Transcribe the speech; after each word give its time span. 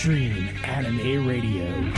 Extreme 0.00 0.48
Anime 0.64 1.28
Radio. 1.28 1.92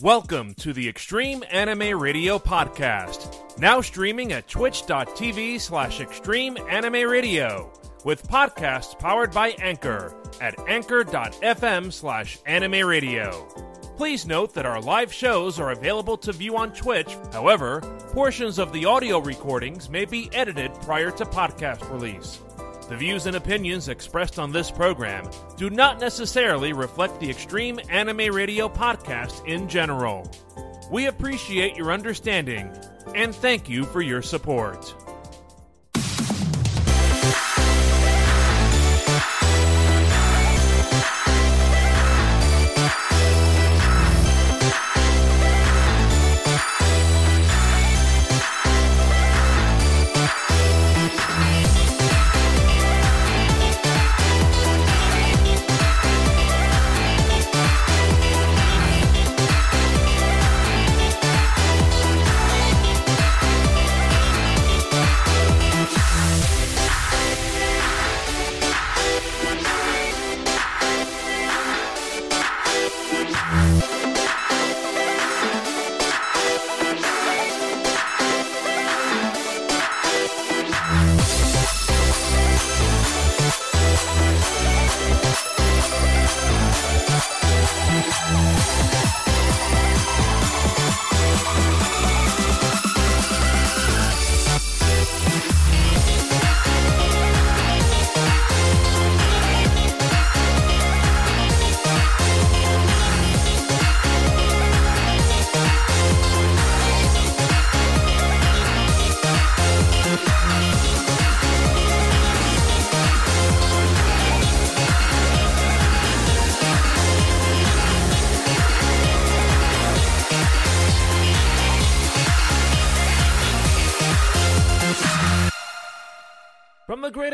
Welcome 0.00 0.54
to 0.54 0.72
the 0.72 0.88
Extreme 0.88 1.44
Anime 1.50 2.00
Radio 2.00 2.38
Podcast, 2.38 3.58
now 3.58 3.82
streaming 3.82 4.32
at 4.32 4.48
twitch.tv 4.48 5.60
slash 5.60 6.00
extreme 6.00 6.56
anime 6.70 7.06
radio, 7.10 7.70
with 8.06 8.26
podcasts 8.26 8.98
powered 8.98 9.32
by 9.32 9.50
Anchor 9.60 10.16
at 10.40 10.58
anchor.fm 10.66 11.92
slash 11.92 12.38
anime 12.46 12.88
radio. 12.88 13.46
Please 13.98 14.24
note 14.24 14.54
that 14.54 14.64
our 14.64 14.80
live 14.80 15.12
shows 15.12 15.60
are 15.60 15.72
available 15.72 16.16
to 16.16 16.32
view 16.32 16.56
on 16.56 16.72
Twitch. 16.72 17.14
However, 17.32 17.82
portions 18.14 18.58
of 18.58 18.72
the 18.72 18.86
audio 18.86 19.18
recordings 19.18 19.90
may 19.90 20.06
be 20.06 20.30
edited 20.32 20.72
prior 20.76 21.10
to 21.10 21.26
podcast 21.26 21.92
release. 21.92 22.40
The 22.88 22.96
views 22.96 23.26
and 23.26 23.36
opinions 23.36 23.88
expressed 23.88 24.38
on 24.38 24.52
this 24.52 24.70
program 24.70 25.28
do 25.56 25.70
not 25.70 26.00
necessarily 26.00 26.72
reflect 26.72 27.20
the 27.20 27.30
Extreme 27.30 27.80
Anime 27.88 28.34
Radio 28.34 28.68
podcast 28.68 29.46
in 29.46 29.68
general. 29.68 30.30
We 30.90 31.06
appreciate 31.06 31.76
your 31.76 31.92
understanding 31.92 32.70
and 33.14 33.34
thank 33.34 33.68
you 33.68 33.84
for 33.84 34.02
your 34.02 34.22
support. 34.22 35.01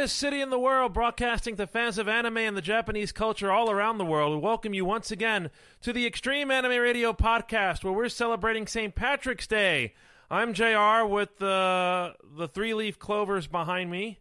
City 0.08 0.40
in 0.40 0.50
the 0.50 0.58
world, 0.58 0.92
broadcasting 0.94 1.56
to 1.56 1.66
fans 1.66 1.98
of 1.98 2.08
anime 2.08 2.38
and 2.38 2.56
the 2.56 2.62
Japanese 2.62 3.12
culture 3.12 3.52
all 3.52 3.70
around 3.70 3.98
the 3.98 4.04
world, 4.04 4.32
we 4.32 4.40
welcome 4.40 4.74
you 4.74 4.84
once 4.84 5.10
again 5.10 5.50
to 5.82 5.92
the 5.92 6.06
Extreme 6.06 6.50
Anime 6.50 6.80
Radio 6.80 7.12
podcast, 7.12 7.84
where 7.84 7.92
we're 7.92 8.08
celebrating 8.08 8.66
St. 8.66 8.94
Patrick's 8.94 9.46
Day. 9.46 9.94
I'm 10.30 10.54
JR 10.54 11.06
with 11.06 11.38
the 11.38 12.14
the 12.36 12.48
three 12.48 12.74
leaf 12.74 12.98
clovers 12.98 13.46
behind 13.46 13.90
me, 13.90 14.18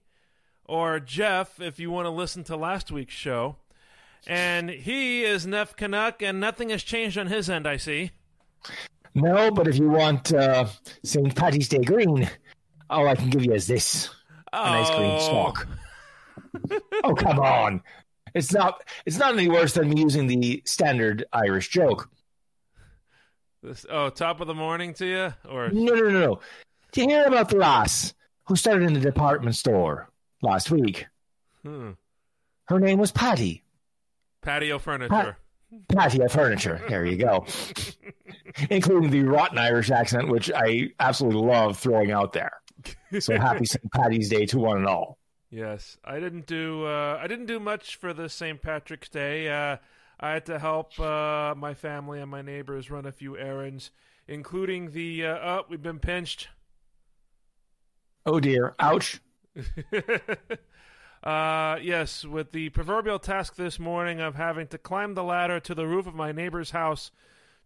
or 0.65 0.99
Jeff 0.99 1.61
if 1.61 1.79
you 1.79 1.89
want 1.89 2.05
to 2.05 2.11
listen 2.11 2.43
to 2.45 2.57
last 2.57 2.91
week's 2.91 3.13
show. 3.13 3.55
And 4.27 4.69
he 4.69 5.23
is 5.23 5.47
Neff 5.47 5.75
Canuck, 5.75 6.21
and 6.21 6.39
nothing 6.39 6.69
has 6.69 6.83
changed 6.83 7.17
on 7.17 7.27
his 7.27 7.49
end, 7.49 7.65
I 7.67 7.77
see. 7.77 8.11
No, 9.15 9.49
but 9.51 9.67
if 9.67 9.77
you 9.77 9.89
want 9.89 10.33
uh, 10.33 10.65
St. 11.03 11.33
Patty's 11.35 11.69
Day 11.69 11.79
green, 11.79 12.29
all 12.89 13.07
I 13.07 13.15
can 13.15 13.29
give 13.29 13.45
you 13.45 13.53
is 13.53 13.67
this 13.67 14.09
a 14.53 14.69
nice 14.69 14.89
green 14.89 15.11
Oh. 15.11 15.19
stalk. 15.19 15.67
oh 17.03 17.13
come 17.15 17.39
on! 17.39 17.81
It's 18.33 18.51
not. 18.53 18.83
It's 19.05 19.17
not 19.17 19.33
any 19.33 19.47
worse 19.49 19.73
than 19.73 19.89
me 19.89 20.01
using 20.01 20.27
the 20.27 20.61
standard 20.65 21.25
Irish 21.33 21.69
joke. 21.69 22.09
This, 23.63 23.85
oh, 23.89 24.09
top 24.09 24.39
of 24.39 24.47
the 24.47 24.53
morning 24.53 24.93
to 24.95 25.05
you, 25.05 25.33
or 25.51 25.69
No, 25.69 25.93
no, 25.93 26.09
no, 26.09 26.19
no. 26.19 26.39
Do 26.91 27.01
you 27.01 27.07
hear 27.09 27.25
about 27.25 27.49
the 27.49 27.57
lass 27.57 28.13
who 28.45 28.55
started 28.55 28.83
in 28.83 28.93
the 28.93 28.99
department 28.99 29.55
store 29.55 30.09
last 30.41 30.71
week? 30.71 31.07
hmm, 31.63 31.91
Her 32.65 32.79
name 32.79 32.99
was 32.99 33.11
Patty. 33.11 33.63
patio 34.41 34.79
furniture. 34.79 35.37
Patty 35.89 36.21
of 36.21 36.31
furniture. 36.31 36.81
There 36.87 37.05
you 37.05 37.17
go. 37.17 37.45
Including 38.69 39.09
the 39.09 39.23
rotten 39.23 39.57
Irish 39.57 39.91
accent, 39.91 40.29
which 40.29 40.49
I 40.55 40.89
absolutely 40.99 41.41
love 41.41 41.77
throwing 41.77 42.11
out 42.11 42.31
there. 42.31 42.51
So 43.19 43.37
happy 43.37 43.65
St. 43.65 43.91
Patty's 43.91 44.29
Day 44.29 44.45
to 44.47 44.59
one 44.59 44.77
and 44.77 44.87
all. 44.87 45.17
Yes, 45.49 45.97
I 46.03 46.19
didn't 46.19 46.45
do. 46.45 46.85
Uh, 46.85 47.19
I 47.21 47.27
didn't 47.27 47.45
do 47.45 47.59
much 47.59 47.95
for 47.95 48.13
the 48.13 48.27
St. 48.27 48.61
Patrick's 48.61 49.09
Day. 49.09 49.47
Uh, 49.47 49.77
I 50.19 50.31
had 50.31 50.45
to 50.47 50.59
help 50.59 50.99
uh, 50.99 51.53
my 51.55 51.73
family 51.73 52.19
and 52.19 52.29
my 52.29 52.41
neighbors 52.41 52.91
run 52.91 53.05
a 53.05 53.11
few 53.11 53.37
errands, 53.37 53.91
including 54.27 54.91
the. 54.91 55.25
Uh, 55.25 55.37
oh, 55.41 55.65
we've 55.69 55.81
been 55.81 55.99
pinched. 55.99 56.49
Oh 58.25 58.41
dear. 58.41 58.75
Ouch. 58.79 59.21
uh, 61.23 61.77
yes, 61.81 62.25
with 62.25 62.51
the 62.51 62.69
proverbial 62.69 63.19
task 63.19 63.55
this 63.55 63.79
morning 63.79 64.19
of 64.19 64.35
having 64.35 64.67
to 64.67 64.77
climb 64.77 65.13
the 65.13 65.23
ladder 65.23 65.61
to 65.61 65.73
the 65.73 65.87
roof 65.87 66.07
of 66.07 66.13
my 66.13 66.33
neighbor's 66.33 66.71
house 66.71 67.11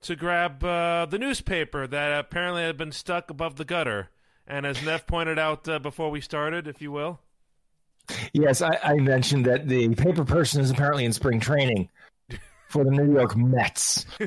to 0.01 0.15
grab 0.15 0.63
uh, 0.63 1.07
the 1.07 1.17
newspaper 1.17 1.87
that 1.87 2.19
apparently 2.19 2.61
had 2.61 2.77
been 2.77 2.91
stuck 2.91 3.31
above 3.31 3.55
the 3.55 3.65
gutter. 3.65 4.09
And 4.47 4.65
as 4.65 4.83
Neff 4.83 5.07
pointed 5.07 5.39
out 5.39 5.67
uh, 5.67 5.79
before 5.79 6.09
we 6.09 6.21
started, 6.21 6.67
if 6.67 6.81
you 6.81 6.91
will. 6.91 7.19
Yes, 8.33 8.61
I, 8.61 8.77
I 8.83 8.95
mentioned 8.95 9.45
that 9.45 9.67
the 9.67 9.89
paper 9.95 10.25
person 10.25 10.61
is 10.61 10.71
apparently 10.71 11.05
in 11.05 11.13
spring 11.13 11.39
training 11.39 11.89
for 12.69 12.83
the 12.83 12.91
New 12.91 13.13
York 13.13 13.35
Mets. 13.35 14.05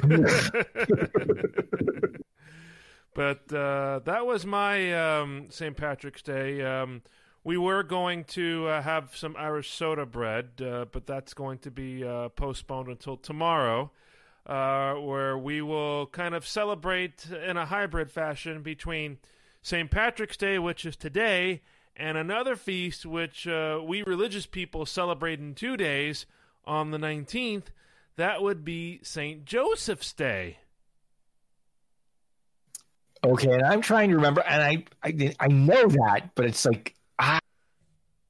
but 3.14 3.52
uh, 3.52 4.00
that 4.04 4.26
was 4.26 4.46
my 4.46 4.92
um, 5.20 5.46
St. 5.50 5.76
Patrick's 5.76 6.22
Day. 6.22 6.62
Um, 6.62 7.02
we 7.42 7.58
were 7.58 7.82
going 7.82 8.24
to 8.24 8.66
uh, 8.68 8.82
have 8.82 9.16
some 9.16 9.36
Irish 9.36 9.70
soda 9.72 10.06
bread, 10.06 10.62
uh, 10.62 10.86
but 10.90 11.06
that's 11.06 11.34
going 11.34 11.58
to 11.58 11.70
be 11.70 12.02
uh, 12.04 12.30
postponed 12.30 12.88
until 12.88 13.16
tomorrow, 13.16 13.90
uh, 14.46 14.94
where 14.94 15.36
we 15.36 15.60
will 15.60 16.06
kind 16.06 16.34
of 16.34 16.46
celebrate 16.46 17.26
in 17.30 17.56
a 17.56 17.66
hybrid 17.66 18.10
fashion 18.10 18.62
between 18.62 19.18
St. 19.64 19.90
Patrick's 19.90 20.36
Day, 20.36 20.58
which 20.58 20.84
is 20.84 20.94
today, 20.94 21.62
and 21.96 22.18
another 22.18 22.54
feast 22.54 23.06
which 23.06 23.48
uh, 23.48 23.80
we 23.82 24.02
religious 24.02 24.44
people 24.44 24.84
celebrate 24.84 25.40
in 25.40 25.54
two 25.54 25.78
days 25.78 26.26
on 26.66 26.90
the 26.90 26.98
19th. 26.98 27.68
That 28.16 28.42
would 28.42 28.62
be 28.62 29.00
St. 29.02 29.46
Joseph's 29.46 30.12
Day. 30.12 30.58
Okay, 33.24 33.54
and 33.54 33.62
I'm 33.62 33.80
trying 33.80 34.10
to 34.10 34.16
remember, 34.16 34.42
and 34.42 34.62
I 34.62 34.84
I, 35.02 35.34
I 35.40 35.48
know 35.48 35.88
that, 35.88 36.34
but 36.34 36.44
it's 36.44 36.66
like 36.66 36.94
ah, 37.18 37.40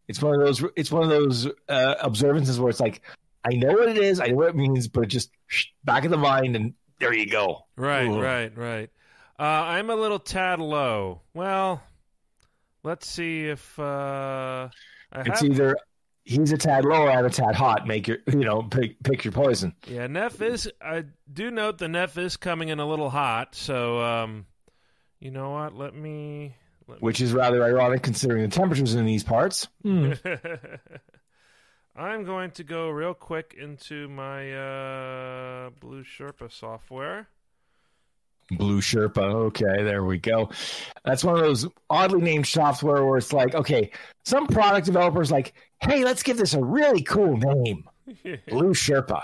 it's 0.06 0.22
one 0.22 0.34
of 0.36 0.40
those 0.40 0.64
it's 0.76 0.92
one 0.92 1.02
of 1.02 1.08
those 1.08 1.48
uh, 1.68 1.96
observances 2.00 2.60
where 2.60 2.70
it's 2.70 2.78
like 2.78 3.02
I 3.44 3.54
know 3.54 3.72
what 3.72 3.88
it 3.88 3.98
is, 3.98 4.20
I 4.20 4.28
know 4.28 4.36
what 4.36 4.50
it 4.50 4.56
means, 4.56 4.86
but 4.86 5.02
it 5.02 5.06
just 5.08 5.30
back 5.82 6.04
of 6.04 6.12
the 6.12 6.16
mind, 6.16 6.54
and 6.54 6.74
there 7.00 7.12
you 7.12 7.26
go. 7.26 7.66
Right, 7.74 8.08
Ugh. 8.08 8.22
right, 8.22 8.56
right. 8.56 8.90
Uh, 9.38 9.42
I'm 9.42 9.90
a 9.90 9.96
little 9.96 10.18
tad 10.18 10.60
low. 10.60 11.20
Well, 11.34 11.82
let's 12.82 13.06
see 13.08 13.46
if 13.48 13.78
uh, 13.78 14.68
I 15.12 15.20
It's 15.20 15.40
have. 15.40 15.50
either 15.50 15.76
he's 16.24 16.52
a 16.52 16.56
tad 16.56 16.84
low 16.84 17.02
or 17.02 17.10
I'm 17.10 17.24
a 17.24 17.30
tad 17.30 17.54
hot. 17.54 17.86
Make 17.86 18.06
your 18.08 18.18
you 18.28 18.44
know 18.44 18.62
pick 18.62 19.02
pick 19.02 19.24
your 19.24 19.32
poison. 19.32 19.74
Yeah, 19.86 20.06
Neff 20.06 20.40
is. 20.40 20.70
I 20.80 21.04
do 21.32 21.50
note 21.50 21.78
the 21.78 21.88
Neff 21.88 22.16
is 22.16 22.36
coming 22.36 22.68
in 22.68 22.78
a 22.78 22.86
little 22.86 23.10
hot. 23.10 23.54
So, 23.54 24.00
um, 24.00 24.46
you 25.20 25.30
know 25.30 25.50
what? 25.50 25.74
Let 25.76 25.94
me. 25.94 26.54
Let 26.86 26.98
me 26.98 27.00
which 27.00 27.20
is 27.20 27.32
rather 27.32 27.64
ironic 27.64 28.02
considering 28.02 28.42
the 28.42 28.48
temperatures 28.48 28.94
in 28.94 29.06
these 29.06 29.24
parts. 29.24 29.66
Hmm. 29.82 30.12
I'm 31.96 32.24
going 32.24 32.50
to 32.52 32.64
go 32.64 32.90
real 32.90 33.14
quick 33.14 33.54
into 33.58 34.08
my 34.08 34.52
uh, 34.52 35.70
Blue 35.80 36.02
Sherpa 36.02 36.50
software. 36.52 37.28
Blue 38.50 38.80
Sherpa. 38.80 39.22
Okay, 39.46 39.82
there 39.82 40.04
we 40.04 40.18
go. 40.18 40.50
That's 41.04 41.24
one 41.24 41.34
of 41.34 41.40
those 41.40 41.66
oddly 41.88 42.20
named 42.20 42.46
software 42.46 43.04
where 43.04 43.18
it's 43.18 43.32
like, 43.32 43.54
okay, 43.54 43.90
some 44.24 44.46
product 44.46 44.86
developers 44.86 45.30
like, 45.30 45.54
hey, 45.80 46.04
let's 46.04 46.22
give 46.22 46.36
this 46.36 46.54
a 46.54 46.62
really 46.62 47.02
cool 47.02 47.36
name, 47.36 47.88
Blue 48.48 48.74
Sherpa, 48.74 49.22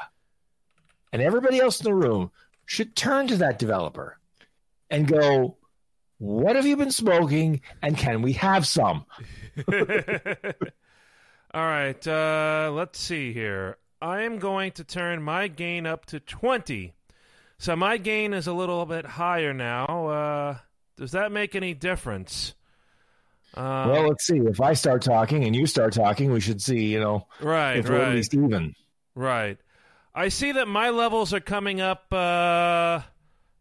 and 1.12 1.22
everybody 1.22 1.60
else 1.60 1.80
in 1.80 1.84
the 1.84 1.94
room 1.94 2.30
should 2.66 2.94
turn 2.94 3.26
to 3.28 3.36
that 3.36 3.58
developer 3.58 4.18
and 4.90 5.06
go, 5.06 5.56
what 6.18 6.56
have 6.56 6.66
you 6.66 6.76
been 6.76 6.90
smoking, 6.90 7.62
and 7.82 7.96
can 7.96 8.20
we 8.20 8.34
have 8.34 8.66
some? 8.66 9.06
All 11.52 11.64
right, 11.64 12.06
uh, 12.06 12.70
let's 12.72 12.98
see 13.00 13.32
here. 13.32 13.78
I 14.02 14.22
am 14.22 14.38
going 14.38 14.72
to 14.72 14.84
turn 14.84 15.22
my 15.22 15.48
gain 15.48 15.86
up 15.86 16.06
to 16.06 16.20
20. 16.20 16.94
So 17.60 17.76
my 17.76 17.98
gain 17.98 18.32
is 18.32 18.46
a 18.46 18.54
little 18.54 18.86
bit 18.86 19.04
higher 19.04 19.52
now. 19.52 19.84
Uh, 20.08 20.56
does 20.96 21.12
that 21.12 21.30
make 21.30 21.54
any 21.54 21.74
difference? 21.74 22.54
Uh, 23.54 23.86
well, 23.86 24.08
let's 24.08 24.26
see. 24.26 24.38
If 24.38 24.62
I 24.62 24.72
start 24.72 25.02
talking 25.02 25.44
and 25.44 25.54
you 25.54 25.66
start 25.66 25.92
talking, 25.92 26.32
we 26.32 26.40
should 26.40 26.62
see, 26.62 26.86
you 26.86 26.98
know, 26.98 27.26
right, 27.38 27.76
if 27.76 27.86
right. 27.86 27.98
we're 27.98 28.04
at 28.06 28.14
least 28.14 28.32
even. 28.32 28.74
Right. 29.14 29.58
I 30.14 30.30
see 30.30 30.52
that 30.52 30.68
my 30.68 30.88
levels 30.88 31.34
are 31.34 31.40
coming 31.40 31.82
up 31.82 32.10
uh, 32.14 33.02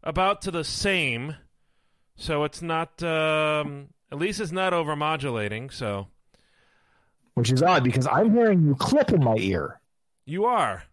about 0.02 0.42
to 0.42 0.50
the 0.50 0.64
same. 0.64 1.36
So 2.16 2.44
it's 2.44 2.62
not, 2.62 3.02
um, 3.02 3.88
at 4.10 4.18
least 4.18 4.40
it's 4.40 4.50
not 4.50 4.72
overmodulating, 4.72 5.70
so. 5.70 6.08
Which 7.34 7.52
is 7.52 7.62
odd 7.62 7.84
because 7.84 8.06
I'm 8.06 8.32
hearing 8.32 8.62
you 8.62 8.76
clip 8.76 9.12
in 9.12 9.22
my 9.22 9.36
ear. 9.36 9.78
You 10.24 10.46
are. 10.46 10.84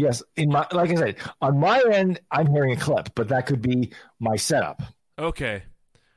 Yes, 0.00 0.22
in 0.36 0.48
my 0.48 0.66
like 0.72 0.90
I 0.90 0.94
said, 0.94 1.16
on 1.42 1.60
my 1.60 1.82
end, 1.92 2.20
I'm 2.30 2.46
hearing 2.46 2.72
a 2.72 2.76
clip, 2.76 3.10
but 3.14 3.28
that 3.28 3.44
could 3.44 3.60
be 3.60 3.92
my 4.18 4.36
setup. 4.36 4.82
Okay. 5.18 5.62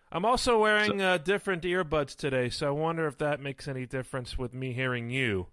I'm 0.09 0.23
also 0.25 0.59
wearing 0.59 0.99
so, 0.99 1.05
uh, 1.05 1.17
different 1.17 1.63
earbuds 1.63 2.15
today, 2.15 2.49
so 2.49 2.67
I 2.67 2.69
wonder 2.69 3.07
if 3.07 3.17
that 3.17 3.41
makes 3.41 3.67
any 3.67 3.85
difference 3.85 4.37
with 4.37 4.53
me 4.53 4.71
hearing 4.71 5.09
you. 5.09 5.47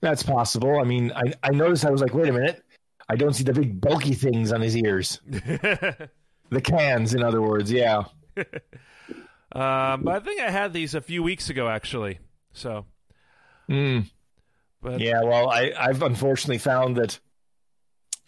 That's 0.00 0.22
possible. 0.22 0.80
I 0.80 0.84
mean, 0.84 1.12
I, 1.14 1.32
I 1.42 1.50
noticed 1.50 1.86
I 1.86 1.90
was 1.90 2.02
like, 2.02 2.12
wait 2.12 2.28
a 2.28 2.32
minute, 2.32 2.62
I 3.08 3.16
don't 3.16 3.32
see 3.32 3.44
the 3.44 3.54
big 3.54 3.80
bulky 3.80 4.12
things 4.12 4.52
on 4.52 4.60
his 4.60 4.76
ears. 4.76 5.20
the 5.26 6.10
cans, 6.62 7.14
in 7.14 7.22
other 7.22 7.40
words, 7.40 7.72
yeah. 7.72 8.04
um, 8.36 10.02
but 10.02 10.08
I 10.08 10.20
think 10.20 10.40
I 10.40 10.50
had 10.50 10.74
these 10.74 10.94
a 10.94 11.00
few 11.00 11.22
weeks 11.22 11.48
ago, 11.48 11.68
actually. 11.68 12.18
So. 12.52 12.84
Mm. 13.70 14.10
But 14.80 15.00
yeah, 15.00 15.22
well, 15.22 15.50
I, 15.50 15.72
I've 15.78 16.02
unfortunately 16.02 16.58
found 16.58 16.96
that 16.96 17.18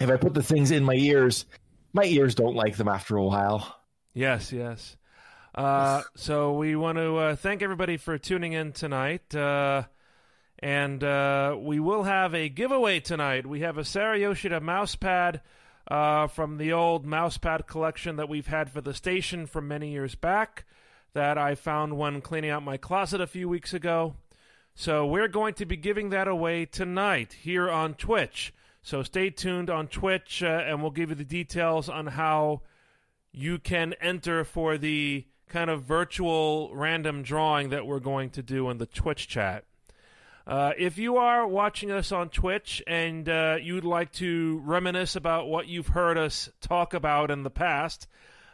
if 0.01 0.11
I 0.11 0.17
put 0.17 0.35
the 0.35 0.43
things 0.43 0.71
in 0.71 0.83
my 0.85 0.95
ears, 0.95 1.47
my 1.93 2.05
ears 2.05 2.35
don't 2.35 2.57
like 2.57 2.77
them 2.77 2.89
after 2.89 3.17
a 3.17 3.25
while. 3.25 3.81
Yes, 4.15 4.53
yes. 4.53 4.97
Uh, 5.55 6.03
so 6.17 6.53
we 6.55 6.77
want 6.77 6.99
to 6.99 7.17
uh, 7.17 7.37
thank 7.37 7.63
everybody 7.63 7.97
for 7.97 8.19
tuning 8.19 8.53
in 8.53 8.73
tonight. 8.73 9.35
Uh, 9.35 9.85
and 10.59 11.03
uh, 11.03 11.57
we 11.59 11.81
will 11.81 12.03
have 12.03 12.35
a 12.35 12.49
giveaway 12.49 13.01
tonight. 13.01 13.47
We 13.47 13.61
have 13.61 13.79
a 13.79 13.85
Sarah 13.85 14.19
Yoshida 14.19 14.61
mouse 14.61 14.95
pad 14.95 15.41
uh, 15.89 16.27
from 16.29 16.59
the 16.59 16.73
old 16.73 17.05
mouse 17.07 17.39
pad 17.39 17.67
collection 17.67 18.17
that 18.17 18.29
we've 18.29 18.47
had 18.47 18.71
for 18.71 18.81
the 18.81 18.95
station 18.95 19.47
from 19.47 19.69
many 19.69 19.91
years 19.91 20.15
back 20.15 20.65
that 21.15 21.39
I 21.39 21.55
found 21.55 21.97
when 21.99 22.21
cleaning 22.21 22.51
out 22.51 22.63
my 22.63 22.77
closet 22.77 23.21
a 23.21 23.27
few 23.27 23.49
weeks 23.49 23.75
ago. 23.75 24.15
So 24.81 25.05
we're 25.05 25.29
going 25.29 25.53
to 25.57 25.67
be 25.67 25.77
giving 25.77 26.09
that 26.09 26.27
away 26.27 26.65
tonight 26.65 27.35
here 27.35 27.69
on 27.69 27.93
Twitch. 27.93 28.55
So 28.81 29.03
stay 29.03 29.29
tuned 29.29 29.69
on 29.69 29.89
Twitch, 29.89 30.43
uh, 30.43 30.47
and 30.47 30.81
we'll 30.81 30.91
give 30.91 31.11
you 31.11 31.17
the 31.17 31.23
details 31.23 31.91
on 31.91 32.07
how 32.07 32.63
you 33.31 33.59
can 33.59 33.93
enter 34.01 34.43
for 34.43 34.79
the 34.79 35.27
kind 35.51 35.69
of 35.69 35.83
virtual 35.83 36.75
random 36.75 37.23
drawing 37.23 37.69
that 37.69 37.87
we're 37.87 38.01
going 38.01 38.31
to 38.31 38.43
do 38.43 38.71
in 38.71 38.79
the 38.79 38.87
Twitch 38.87 39.29
chat. 39.29 39.67
Uh, 40.47 40.73
if 40.79 40.97
you 40.97 41.19
are 41.19 41.47
watching 41.47 41.91
us 41.91 42.11
on 42.11 42.31
Twitch 42.31 42.83
and 42.87 43.29
uh, 43.29 43.59
you'd 43.61 43.85
like 43.85 44.13
to 44.13 44.63
reminisce 44.65 45.15
about 45.15 45.47
what 45.47 45.69
you've 45.69 45.89
heard 45.89 46.17
us 46.17 46.49
talk 46.63 46.95
about 46.95 47.31
in 47.31 47.43
the 47.43 47.51
past, 47.51 48.07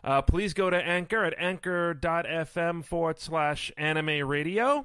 uh, 0.03 0.23
please 0.23 0.55
go 0.55 0.71
to 0.71 0.77
Anchor 0.77 1.25
at 1.25 1.39
anchor.fm 1.39 2.85
forward 2.85 3.21
slash 3.21 3.71
anime 3.77 4.27
radio. 4.27 4.85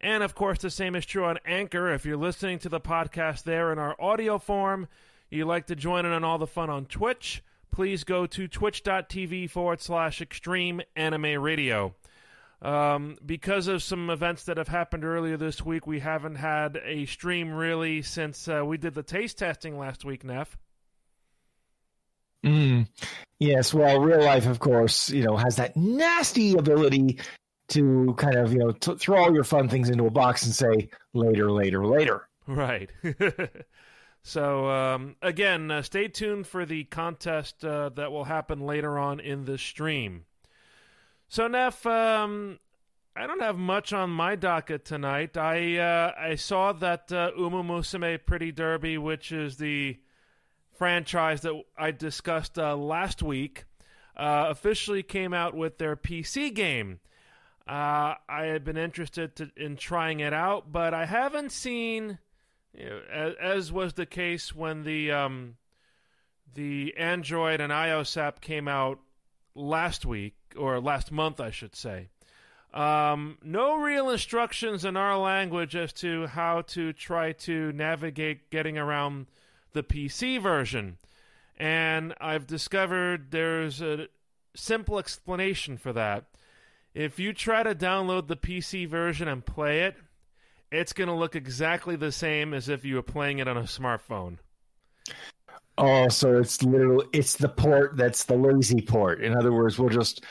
And 0.00 0.22
of 0.22 0.34
course, 0.34 0.58
the 0.58 0.70
same 0.70 0.94
is 0.94 1.06
true 1.06 1.24
on 1.24 1.38
Anchor. 1.46 1.92
If 1.92 2.04
you're 2.04 2.16
listening 2.16 2.58
to 2.60 2.68
the 2.68 2.80
podcast 2.80 3.44
there 3.44 3.72
in 3.72 3.78
our 3.78 3.96
audio 4.00 4.38
form, 4.38 4.88
you'd 5.30 5.46
like 5.46 5.66
to 5.66 5.76
join 5.76 6.04
in 6.04 6.12
on 6.12 6.24
all 6.24 6.38
the 6.38 6.46
fun 6.46 6.70
on 6.70 6.86
Twitch, 6.86 7.42
please 7.70 8.04
go 8.04 8.26
to 8.26 8.46
twitch.tv 8.46 9.50
forward 9.50 9.80
slash 9.80 10.20
extreme 10.20 10.80
anime 10.94 11.42
radio. 11.42 11.94
Um, 12.62 13.16
because 13.24 13.68
of 13.68 13.82
some 13.82 14.08
events 14.08 14.44
that 14.44 14.56
have 14.56 14.68
happened 14.68 15.04
earlier 15.04 15.36
this 15.36 15.64
week, 15.64 15.86
we 15.86 16.00
haven't 16.00 16.36
had 16.36 16.80
a 16.84 17.04
stream 17.06 17.52
really 17.52 18.00
since 18.00 18.48
uh, 18.48 18.64
we 18.64 18.78
did 18.78 18.94
the 18.94 19.02
taste 19.02 19.38
testing 19.38 19.78
last 19.78 20.04
week, 20.04 20.24
Neff. 20.24 20.56
Mm. 22.44 22.86
Yes, 23.38 23.74
well, 23.74 24.00
real 24.00 24.22
life, 24.22 24.46
of 24.46 24.60
course, 24.60 25.10
you 25.10 25.22
know, 25.22 25.36
has 25.36 25.56
that 25.56 25.76
nasty 25.76 26.56
ability 26.56 27.18
to 27.68 28.14
kind 28.18 28.36
of 28.36 28.52
you 28.52 28.58
know 28.58 28.72
t- 28.72 28.96
throw 28.96 29.24
all 29.24 29.34
your 29.34 29.44
fun 29.44 29.68
things 29.68 29.90
into 29.90 30.06
a 30.06 30.10
box 30.10 30.44
and 30.44 30.54
say 30.54 30.88
later, 31.12 31.50
later, 31.50 31.86
later. 31.86 32.28
Right. 32.46 32.90
so 34.22 34.68
um, 34.68 35.16
again, 35.22 35.70
uh, 35.70 35.82
stay 35.82 36.08
tuned 36.08 36.46
for 36.46 36.66
the 36.66 36.84
contest 36.84 37.64
uh, 37.64 37.90
that 37.90 38.12
will 38.12 38.24
happen 38.24 38.60
later 38.60 38.98
on 38.98 39.20
in 39.20 39.44
the 39.44 39.58
stream. 39.58 40.24
So 41.28 41.48
Neff, 41.48 41.86
um, 41.86 42.58
I 43.16 43.26
don't 43.26 43.42
have 43.42 43.56
much 43.56 43.92
on 43.92 44.10
my 44.10 44.34
docket 44.36 44.84
tonight. 44.84 45.36
I 45.36 45.78
uh, 45.78 46.12
I 46.18 46.34
saw 46.34 46.72
that 46.72 47.12
uh, 47.12 47.30
Musume 47.36 48.18
Pretty 48.26 48.52
Derby, 48.52 48.98
which 48.98 49.32
is 49.32 49.56
the 49.56 49.98
franchise 50.76 51.42
that 51.42 51.54
I 51.78 51.92
discussed 51.92 52.58
uh, 52.58 52.76
last 52.76 53.22
week, 53.22 53.64
uh, 54.16 54.46
officially 54.48 55.02
came 55.02 55.32
out 55.32 55.54
with 55.54 55.78
their 55.78 55.96
PC 55.96 56.52
game. 56.52 56.98
Uh, 57.66 58.14
I 58.28 58.44
had 58.44 58.62
been 58.62 58.76
interested 58.76 59.36
to, 59.36 59.50
in 59.56 59.76
trying 59.76 60.20
it 60.20 60.34
out, 60.34 60.70
but 60.70 60.92
I 60.92 61.06
haven't 61.06 61.50
seen, 61.50 62.18
you 62.76 62.84
know, 62.84 63.00
as, 63.10 63.34
as, 63.40 63.72
was 63.72 63.94
the 63.94 64.04
case 64.04 64.54
when 64.54 64.84
the 64.84 65.10
um, 65.10 65.56
the 66.54 66.94
Android 66.98 67.62
and 67.62 67.72
iOS 67.72 68.18
app 68.18 68.42
came 68.42 68.68
out 68.68 69.00
last 69.54 70.04
week 70.04 70.34
or 70.56 70.78
last 70.78 71.10
month, 71.10 71.40
I 71.40 71.50
should 71.50 71.74
say. 71.74 72.08
Um, 72.74 73.38
no 73.42 73.76
real 73.76 74.10
instructions 74.10 74.84
in 74.84 74.96
our 74.96 75.16
language 75.16 75.74
as 75.74 75.92
to 75.94 76.26
how 76.26 76.62
to 76.62 76.92
try 76.92 77.32
to 77.32 77.72
navigate 77.72 78.50
getting 78.50 78.76
around 78.76 79.26
the 79.72 79.84
PC 79.84 80.40
version. 80.40 80.98
And 81.56 82.14
I've 82.20 82.46
discovered 82.46 83.30
there's 83.30 83.80
a 83.80 84.08
simple 84.56 84.98
explanation 84.98 85.78
for 85.78 85.92
that 85.92 86.24
if 86.94 87.18
you 87.18 87.32
try 87.32 87.62
to 87.62 87.74
download 87.74 88.28
the 88.28 88.36
PC 88.36 88.88
version 88.88 89.28
and 89.28 89.44
play 89.44 89.82
it, 89.82 89.96
it's 90.70 90.92
going 90.92 91.08
to 91.08 91.14
look 91.14 91.36
exactly 91.36 91.96
the 91.96 92.12
same 92.12 92.54
as 92.54 92.68
if 92.68 92.84
you 92.84 92.96
were 92.96 93.02
playing 93.02 93.38
it 93.38 93.48
on 93.48 93.56
a 93.56 93.62
smartphone. 93.62 94.38
Oh, 95.76 96.08
so 96.08 96.38
it's 96.38 96.62
literally 96.62 97.06
it's 97.12 97.36
the 97.36 97.48
port 97.48 97.96
that's 97.96 98.24
the 98.24 98.36
lazy 98.36 98.80
port. 98.80 99.22
In 99.22 99.36
other 99.36 99.52
words, 99.52 99.78
we'll 99.78 99.88
just 99.88 100.24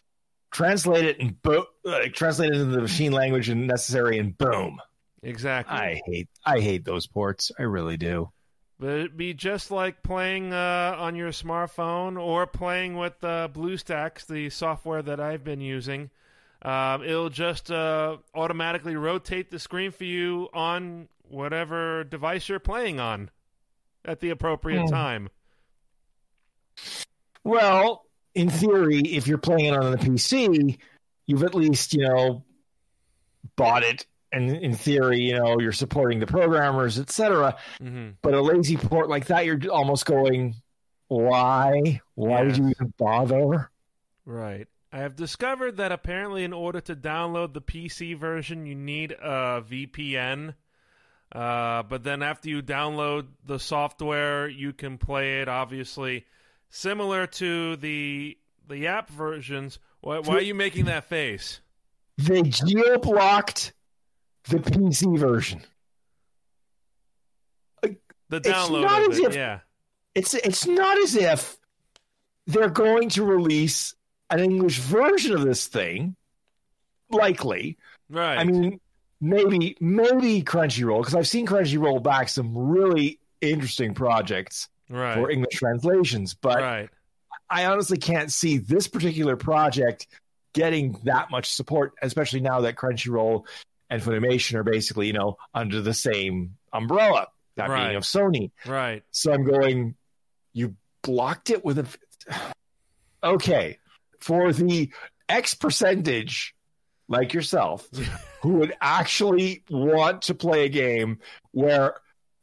translate 0.51 1.05
it 1.05 1.19
and 1.19 1.41
bo- 1.41 1.67
like, 1.83 2.13
translate 2.13 2.51
it 2.51 2.59
into 2.59 2.71
the 2.71 2.81
machine 2.81 3.11
language 3.11 3.49
and 3.49 3.67
necessary, 3.67 4.17
and 4.17 4.37
boom. 4.37 4.79
Exactly. 5.21 5.77
I 5.77 6.01
hate 6.05 6.29
I 6.45 6.59
hate 6.61 6.85
those 6.85 7.07
ports. 7.07 7.51
I 7.59 7.63
really 7.63 7.97
do. 7.97 8.31
But 8.79 8.89
it'd 8.89 9.17
be 9.17 9.33
just 9.33 9.69
like 9.69 10.01
playing 10.01 10.53
uh, 10.53 10.95
on 10.97 11.15
your 11.15 11.29
smartphone 11.29 12.19
or 12.19 12.47
playing 12.47 12.97
with 12.97 13.21
uh, 13.23 13.47
BlueStacks, 13.53 14.25
the 14.25 14.49
software 14.49 15.01
that 15.01 15.19
I've 15.19 15.43
been 15.43 15.61
using. 15.61 16.09
Um, 16.63 17.03
it'll 17.03 17.29
just 17.29 17.69
uh, 17.69 18.17
automatically 18.33 18.95
rotate 18.95 19.51
the 19.51 19.59
screen 19.59 19.91
for 19.91 20.05
you 20.05 20.47
on 20.53 21.09
whatever 21.27 22.03
device 22.03 22.47
you're 22.47 22.59
playing 22.59 22.99
on 22.99 23.29
at 24.05 24.21
the 24.21 24.29
appropriate 24.29 24.83
mm. 24.83 24.89
time. 24.89 25.29
Well, 27.43 28.05
in 28.33 28.49
theory, 28.49 28.99
if 28.99 29.27
you're 29.27 29.37
playing 29.37 29.73
it 29.73 29.77
on 29.77 29.91
the 29.91 29.97
PC, 29.97 30.77
you've 31.25 31.43
at 31.43 31.53
least, 31.53 31.93
you 31.93 32.07
know, 32.07 32.43
bought 33.57 33.83
it 33.83 34.07
and 34.33 34.49
in 34.57 34.73
theory, 34.75 35.19
you 35.19 35.37
know, 35.37 35.59
you're 35.59 35.71
supporting 35.71 36.19
the 36.19 36.25
programmers, 36.25 36.97
etc. 36.97 37.55
Mm-hmm. 37.79 38.11
But 38.21 38.33
a 38.33 38.41
lazy 38.41 38.77
port 38.77 39.07
like 39.07 39.27
that, 39.27 39.45
you're 39.45 39.59
almost 39.71 40.05
going, 40.05 40.55
why? 41.07 42.01
Why 42.15 42.41
yes. 42.41 42.45
would 42.45 42.57
you 42.57 42.69
even 42.69 42.93
bother? 42.97 43.69
Right. 44.25 44.67
I 44.93 44.99
have 44.99 45.15
discovered 45.15 45.77
that 45.77 45.91
apparently, 45.91 46.43
in 46.43 46.53
order 46.53 46.79
to 46.81 46.95
download 46.95 47.53
the 47.53 47.61
PC 47.61 48.15
version, 48.15 48.67
you 48.67 48.75
need 48.75 49.11
a 49.11 49.63
VPN. 49.67 50.53
Uh, 51.31 51.81
but 51.81 52.03
then 52.03 52.21
after 52.21 52.47
you 52.47 52.61
download 52.61 53.25
the 53.43 53.57
software, 53.57 54.47
you 54.47 54.71
can 54.71 54.99
play 54.99 55.41
it. 55.41 55.47
Obviously, 55.47 56.25
similar 56.69 57.25
to 57.25 57.75
the 57.77 58.37
the 58.67 58.85
app 58.85 59.09
versions. 59.09 59.79
Why, 60.01 60.19
why 60.19 60.35
are 60.35 60.41
you 60.41 60.53
making 60.53 60.85
that 60.85 61.05
face? 61.05 61.59
They 62.19 62.43
geo 62.43 62.99
blocked 62.99 63.73
the 64.47 64.57
PC 64.57 65.17
version. 65.17 65.63
The 67.81 68.37
It's 68.37 68.47
download 68.47 68.81
not 68.83 69.09
as 69.09 69.17
it, 69.17 69.25
if- 69.25 69.35
yeah. 69.35 69.59
It's 70.13 70.35
it's 70.35 70.67
not 70.67 70.99
as 70.99 71.15
if 71.15 71.57
they're 72.45 72.69
going 72.69 73.09
to 73.09 73.23
release 73.23 73.95
an 74.33 74.39
English 74.39 74.79
version 74.79 75.33
of 75.33 75.43
this 75.43 75.67
thing. 75.67 76.15
Likely, 77.09 77.77
Right. 78.09 78.37
I 78.37 78.43
mean, 78.43 78.79
maybe 79.21 79.77
maybe 79.79 80.43
Crunchyroll 80.43 81.01
because 81.01 81.15
I've 81.15 81.27
seen 81.27 81.47
Crunchyroll 81.47 82.01
back 82.01 82.29
some 82.29 82.55
really 82.57 83.19
interesting 83.41 83.93
projects 83.93 84.69
right. 84.89 85.15
for 85.15 85.29
English 85.29 85.55
translations, 85.55 86.33
but 86.33 86.59
right. 86.59 86.89
I 87.49 87.65
honestly 87.65 87.97
can't 87.97 88.31
see 88.31 88.57
this 88.57 88.87
particular 88.87 89.35
project 89.35 90.07
getting 90.53 90.99
that 91.03 91.31
much 91.31 91.51
support, 91.51 91.93
especially 92.01 92.41
now 92.41 92.61
that 92.61 92.75
Crunchyroll 92.75 93.45
and 93.89 94.01
Funimation 94.01 94.55
are 94.55 94.63
basically, 94.63 95.07
you 95.07 95.13
know, 95.13 95.37
under 95.53 95.81
the 95.81 95.93
same 95.93 96.55
umbrella, 96.71 97.27
that 97.55 97.69
Right. 97.69 97.87
being 97.87 97.95
of 97.95 98.03
Sony. 98.03 98.51
Right. 98.65 99.03
So 99.11 99.33
I'm 99.33 99.43
going, 99.43 99.95
you 100.53 100.75
blocked 101.01 101.49
it 101.49 101.63
with 101.65 101.79
a. 101.79 101.87
Okay. 103.25 103.79
For 104.23 104.53
the 104.53 104.89
X 105.27 105.53
percentage, 105.53 106.55
like 107.09 107.33
yourself, 107.33 107.87
who 108.41 108.53
would 108.55 108.73
actually 108.81 109.63
want 109.69 110.21
to 110.23 110.33
play 110.33 110.63
a 110.65 110.69
game 110.69 111.19
where, 111.51 111.95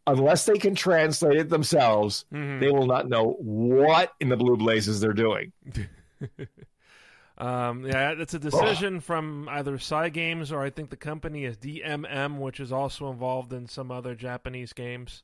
unless 0.06 0.44
they 0.44 0.58
can 0.58 0.74
translate 0.74 1.38
it 1.38 1.48
themselves, 1.48 2.26
Mhm. 2.32 2.60
they 2.60 2.70
will 2.70 2.86
not 2.86 3.08
know 3.08 3.32
what 3.38 4.12
in 4.20 4.28
the 4.28 4.36
blue 4.36 4.56
blazes 4.58 5.00
they're 5.00 5.12
doing. 5.14 5.52
Um, 7.38 7.86
yeah, 7.86 8.10
it's 8.18 8.34
a 8.34 8.38
decision 8.38 9.00
from 9.00 9.48
either 9.48 9.78
Cygames 9.78 10.52
or 10.52 10.60
I 10.60 10.68
think 10.68 10.90
the 10.90 10.96
company 10.98 11.46
is 11.46 11.56
DMM, 11.56 12.38
which 12.38 12.60
is 12.60 12.70
also 12.70 13.10
involved 13.10 13.54
in 13.54 13.66
some 13.66 13.90
other 13.90 14.14
Japanese 14.14 14.74
games. 14.74 15.22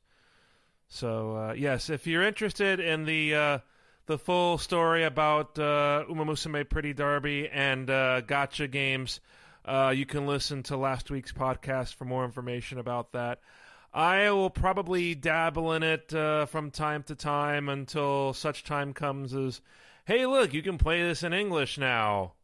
So 0.88 1.36
uh, 1.36 1.52
yes, 1.52 1.90
if 1.90 2.06
you're 2.06 2.22
interested 2.22 2.80
in 2.80 3.04
the 3.04 3.34
uh, 3.34 3.58
the 4.06 4.18
full 4.18 4.58
story 4.58 5.04
about 5.04 5.58
uh, 5.58 6.04
Uma 6.08 6.24
Musume 6.24 6.68
Pretty 6.68 6.92
Derby 6.92 7.48
and 7.48 7.90
uh, 7.90 8.22
gacha 8.22 8.70
games, 8.70 9.20
uh, 9.64 9.92
you 9.94 10.06
can 10.06 10.26
listen 10.26 10.62
to 10.64 10.76
last 10.76 11.10
week's 11.10 11.32
podcast 11.32 11.94
for 11.94 12.04
more 12.04 12.24
information 12.24 12.78
about 12.78 13.12
that. 13.12 13.40
I 13.92 14.30
will 14.30 14.50
probably 14.50 15.14
dabble 15.14 15.72
in 15.72 15.82
it 15.82 16.14
uh, 16.14 16.46
from 16.46 16.70
time 16.70 17.02
to 17.04 17.14
time 17.14 17.68
until 17.68 18.32
such 18.32 18.62
time 18.62 18.92
comes 18.92 19.34
as, 19.34 19.60
hey, 20.04 20.26
look, 20.26 20.52
you 20.52 20.62
can 20.62 20.78
play 20.78 21.02
this 21.02 21.22
in 21.22 21.32
English 21.32 21.78
now. 21.78 22.34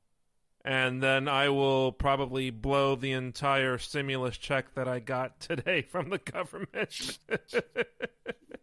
And 0.64 1.02
then 1.02 1.28
I 1.28 1.48
will 1.48 1.92
probably 1.92 2.50
blow 2.50 2.94
the 2.94 3.12
entire 3.12 3.78
stimulus 3.78 4.38
check 4.38 4.74
that 4.74 4.88
I 4.88 5.00
got 5.00 5.40
today 5.40 5.82
from 5.82 6.10
the 6.10 6.18
government. 6.18 7.18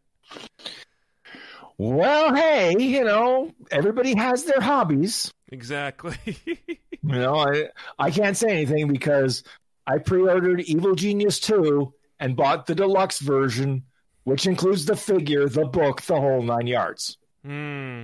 Well, 1.80 2.36
hey, 2.36 2.76
you 2.78 3.06
know, 3.06 3.54
everybody 3.72 4.14
has 4.14 4.44
their 4.44 4.60
hobbies. 4.60 5.34
exactly. 5.52 6.16
You 7.02 7.16
know, 7.16 7.36
I 7.38 7.70
I 7.98 8.12
can't 8.12 8.36
say 8.36 8.50
anything 8.50 8.90
because 8.90 9.44
I 9.88 10.00
pre-ordered 10.00 10.60
Evil 10.60 10.94
Genius 10.94 11.40
2 11.40 11.92
and 12.20 12.36
bought 12.36 12.68
the 12.68 12.76
deluxe 12.76 13.20
version, 13.20 13.84
which 14.26 14.46
includes 14.46 14.86
the 14.86 14.98
figure, 14.98 15.48
the 15.48 15.66
book, 15.66 16.02
the 16.02 16.20
whole 16.20 16.44
nine 16.44 16.68
yards. 16.68 17.18
Hmm. 17.44 18.04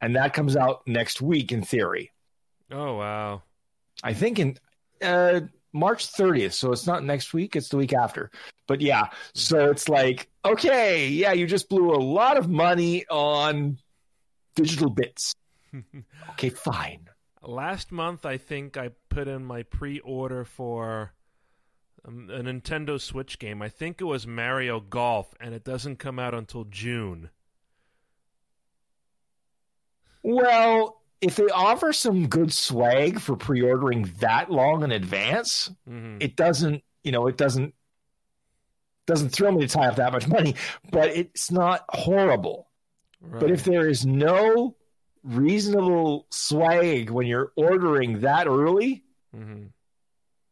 And 0.00 0.16
that 0.16 0.32
comes 0.32 0.56
out 0.56 0.88
next 0.88 1.20
week 1.20 1.52
in 1.52 1.62
theory. 1.62 2.10
Oh, 2.72 2.96
wow. 2.96 3.42
I 4.02 4.14
think 4.14 4.38
in 4.38 4.56
uh, 5.02 5.42
March 5.72 6.12
30th. 6.12 6.52
So 6.52 6.72
it's 6.72 6.86
not 6.86 7.04
next 7.04 7.32
week, 7.32 7.56
it's 7.56 7.68
the 7.68 7.76
week 7.76 7.92
after. 7.92 8.30
But 8.66 8.80
yeah, 8.80 9.08
so 9.34 9.70
it's 9.70 9.88
like, 9.88 10.28
okay, 10.44 11.08
yeah, 11.08 11.32
you 11.32 11.46
just 11.46 11.68
blew 11.68 11.92
a 11.92 11.98
lot 11.98 12.36
of 12.36 12.48
money 12.48 13.06
on 13.08 13.78
digital 14.54 14.90
bits. 14.90 15.34
okay, 16.30 16.50
fine. 16.50 17.08
Last 17.42 17.90
month, 17.90 18.26
I 18.26 18.36
think 18.36 18.76
I 18.76 18.90
put 19.08 19.26
in 19.26 19.44
my 19.44 19.62
pre-order 19.62 20.44
for 20.44 21.14
um, 22.04 22.28
a 22.30 22.40
Nintendo 22.40 23.00
Switch 23.00 23.38
game. 23.38 23.62
I 23.62 23.68
think 23.68 24.00
it 24.00 24.04
was 24.04 24.26
Mario 24.26 24.80
Golf, 24.80 25.34
and 25.40 25.54
it 25.54 25.64
doesn't 25.64 25.98
come 25.98 26.18
out 26.18 26.34
until 26.34 26.64
June. 26.64 27.30
Well, 30.22 30.99
if 31.20 31.36
they 31.36 31.46
offer 31.46 31.92
some 31.92 32.28
good 32.28 32.52
swag 32.52 33.20
for 33.20 33.36
pre-ordering 33.36 34.10
that 34.20 34.50
long 34.50 34.82
in 34.82 34.92
advance, 34.92 35.70
hmm 35.86 36.16
it 36.20 36.36
doesn't, 36.36 36.82
you 37.02 37.12
know, 37.12 37.26
it 37.26 37.36
doesn't 37.36 37.74
doesn't 39.06 39.30
thrill 39.30 39.52
me 39.52 39.62
to 39.62 39.68
tie 39.68 39.88
up 39.88 39.96
that 39.96 40.12
much 40.12 40.28
money, 40.36 40.54
but 40.90 41.08
it's 41.08 41.50
not 41.50 41.84
horrible. 41.88 42.68
But 43.22 43.50
if 43.50 43.64
there 43.64 43.86
is 43.88 44.06
no 44.06 44.76
reasonable 45.22 46.26
swag 46.30 47.10
when 47.10 47.26
you're 47.26 47.52
ordering 47.56 48.20
that 48.20 48.46
early 48.46 49.04
hmm 49.34 49.66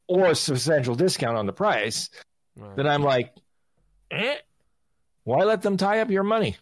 or 0.06 0.28
a 0.28 0.34
substantial 0.34 0.94
discount 0.94 1.36
on 1.36 1.44
the 1.44 1.52
price, 1.52 2.08
right. 2.56 2.74
then 2.76 2.86
I'm 2.86 3.02
like, 3.02 3.34
eh, 4.10 4.36
why 5.24 5.44
let 5.44 5.60
them 5.60 5.76
tie 5.76 6.00
up 6.00 6.10
your 6.10 6.22
money? 6.22 6.56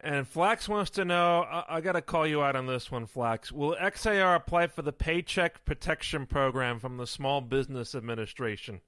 And 0.00 0.28
Flax 0.28 0.68
wants 0.68 0.90
to 0.90 1.04
know 1.04 1.42
I, 1.42 1.76
I 1.76 1.80
got 1.80 1.92
to 1.92 2.02
call 2.02 2.26
you 2.26 2.42
out 2.42 2.54
on 2.54 2.66
this 2.66 2.90
one, 2.90 3.06
Flax. 3.06 3.50
Will 3.50 3.74
XAR 3.80 4.36
apply 4.36 4.66
for 4.68 4.82
the 4.82 4.92
Paycheck 4.92 5.64
Protection 5.64 6.26
Program 6.26 6.78
from 6.78 6.96
the 6.96 7.06
Small 7.06 7.40
Business 7.40 7.94
Administration? 7.94 8.80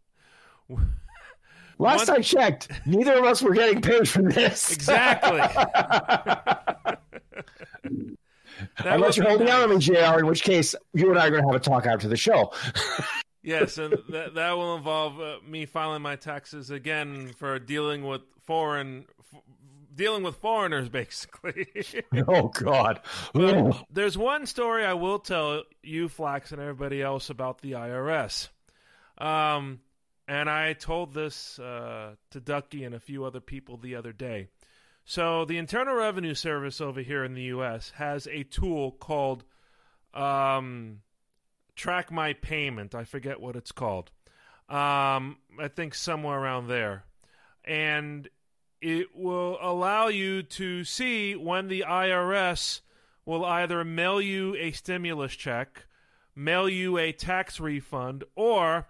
Last 1.78 2.08
One- 2.08 2.18
I 2.18 2.20
checked, 2.22 2.68
neither 2.86 3.14
of 3.16 3.24
us 3.24 3.42
were 3.42 3.54
getting 3.54 3.80
paid 3.80 4.08
for 4.08 4.22
this. 4.22 4.72
Exactly. 4.72 5.40
Unless 8.78 9.16
you're 9.16 9.28
holding 9.28 9.48
out 9.48 9.62
on 9.62 9.70
me. 9.70 9.78
JR, 9.78 10.18
in 10.18 10.26
which 10.26 10.42
case 10.42 10.74
you 10.92 11.10
and 11.10 11.18
I 11.18 11.26
are 11.26 11.30
going 11.30 11.42
to 11.42 11.48
have 11.48 11.56
a 11.56 11.60
talk 11.60 11.86
after 11.86 12.08
the 12.08 12.16
show. 12.16 12.52
Yes, 13.40 13.78
and 13.78 13.94
that 14.10 14.34
that 14.34 14.56
will 14.58 14.76
involve 14.76 15.18
uh, 15.20 15.36
me 15.46 15.64
filing 15.64 16.02
my 16.02 16.16
taxes 16.16 16.70
again 16.70 17.32
for 17.38 17.58
dealing 17.58 18.04
with 18.04 18.20
foreign, 18.44 19.06
dealing 19.98 20.22
with 20.22 20.36
foreigners, 20.36 20.88
basically. 20.88 21.68
oh, 22.26 22.48
God. 22.48 23.00
But 23.34 23.84
there's 23.90 24.16
one 24.16 24.46
story 24.46 24.86
I 24.86 24.94
will 24.94 25.18
tell 25.18 25.64
you, 25.82 26.08
Flax, 26.08 26.52
and 26.52 26.60
everybody 26.62 27.02
else 27.02 27.28
about 27.28 27.60
the 27.60 27.72
IRS. 27.72 28.48
Um, 29.18 29.80
and 30.26 30.48
I 30.48 30.72
told 30.72 31.12
this 31.12 31.58
uh, 31.58 32.14
to 32.30 32.40
Ducky 32.40 32.84
and 32.84 32.94
a 32.94 33.00
few 33.00 33.24
other 33.24 33.40
people 33.40 33.76
the 33.76 33.96
other 33.96 34.12
day. 34.12 34.48
So 35.04 35.44
the 35.44 35.56
Internal 35.56 35.94
Revenue 35.94 36.34
Service 36.34 36.80
over 36.80 37.00
here 37.00 37.24
in 37.24 37.34
the 37.34 37.44
U.S. 37.44 37.92
has 37.96 38.26
a 38.26 38.42
tool 38.44 38.92
called 38.92 39.42
um, 40.12 41.00
Track 41.76 42.12
My 42.12 42.34
Payment. 42.34 42.94
I 42.94 43.04
forget 43.04 43.40
what 43.40 43.56
it's 43.56 43.72
called. 43.72 44.10
Um, 44.68 45.38
I 45.58 45.68
think 45.74 45.94
somewhere 45.94 46.38
around 46.38 46.68
there, 46.68 47.04
and 47.64 48.28
it 48.80 49.14
will 49.14 49.58
allow 49.60 50.08
you 50.08 50.42
to 50.42 50.84
see 50.84 51.34
when 51.34 51.68
the 51.68 51.84
IRS 51.86 52.80
will 53.24 53.44
either 53.44 53.84
mail 53.84 54.20
you 54.20 54.56
a 54.56 54.70
stimulus 54.72 55.32
check, 55.34 55.86
mail 56.34 56.68
you 56.68 56.98
a 56.98 57.12
tax 57.12 57.60
refund, 57.60 58.24
or 58.34 58.88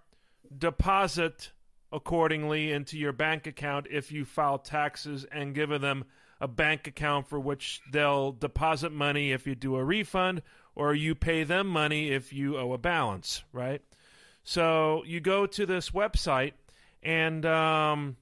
deposit 0.57 1.51
accordingly 1.93 2.71
into 2.71 2.99
your 2.99 3.13
bank 3.13 3.47
account 3.47 3.87
if 3.91 4.13
you 4.13 4.25
file 4.25 4.59
taxes 4.59 5.25
and 5.33 5.55
give 5.55 5.71
them 5.81 6.05
a 6.41 6.47
bank 6.47 6.87
account 6.87 7.27
for 7.27 7.41
which 7.41 7.81
they'll 7.91 8.33
deposit 8.33 8.93
money 8.93 9.33
if 9.33 9.47
you 9.47 9.55
do 9.55 9.77
a 9.77 9.85
refund 9.85 10.43
or 10.77 10.95
you 10.95 11.15
pay 11.15 11.43
them 11.43 11.67
money 11.67 12.11
if 12.11 12.33
you 12.33 12.57
owe 12.57 12.73
a 12.73 12.79
balance, 12.79 13.43
right? 13.53 13.83
So 14.45 15.03
you 15.05 15.21
go 15.21 15.47
to 15.47 15.67
this 15.67 15.91
website 15.91 16.53
and 17.03 17.45
um, 17.45 18.17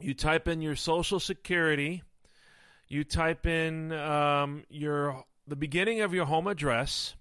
you 0.00 0.14
type 0.14 0.48
in 0.48 0.62
your 0.62 0.76
social 0.76 1.20
security, 1.20 2.02
you 2.88 3.04
type 3.04 3.46
in 3.46 3.92
um, 3.92 4.64
your 4.68 5.24
the 5.46 5.56
beginning 5.56 6.00
of 6.00 6.14
your 6.14 6.26
home 6.26 6.46
address 6.46 7.14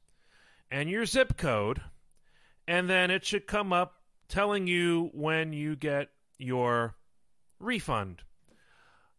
and 0.71 0.89
your 0.89 1.05
zip 1.05 1.37
code, 1.37 1.81
and 2.67 2.89
then 2.89 3.11
it 3.11 3.25
should 3.25 3.47
come 3.47 3.73
up 3.73 3.95
telling 4.27 4.67
you 4.67 5.09
when 5.13 5.51
you 5.51 5.75
get 5.75 6.09
your 6.37 6.95
refund 7.59 8.21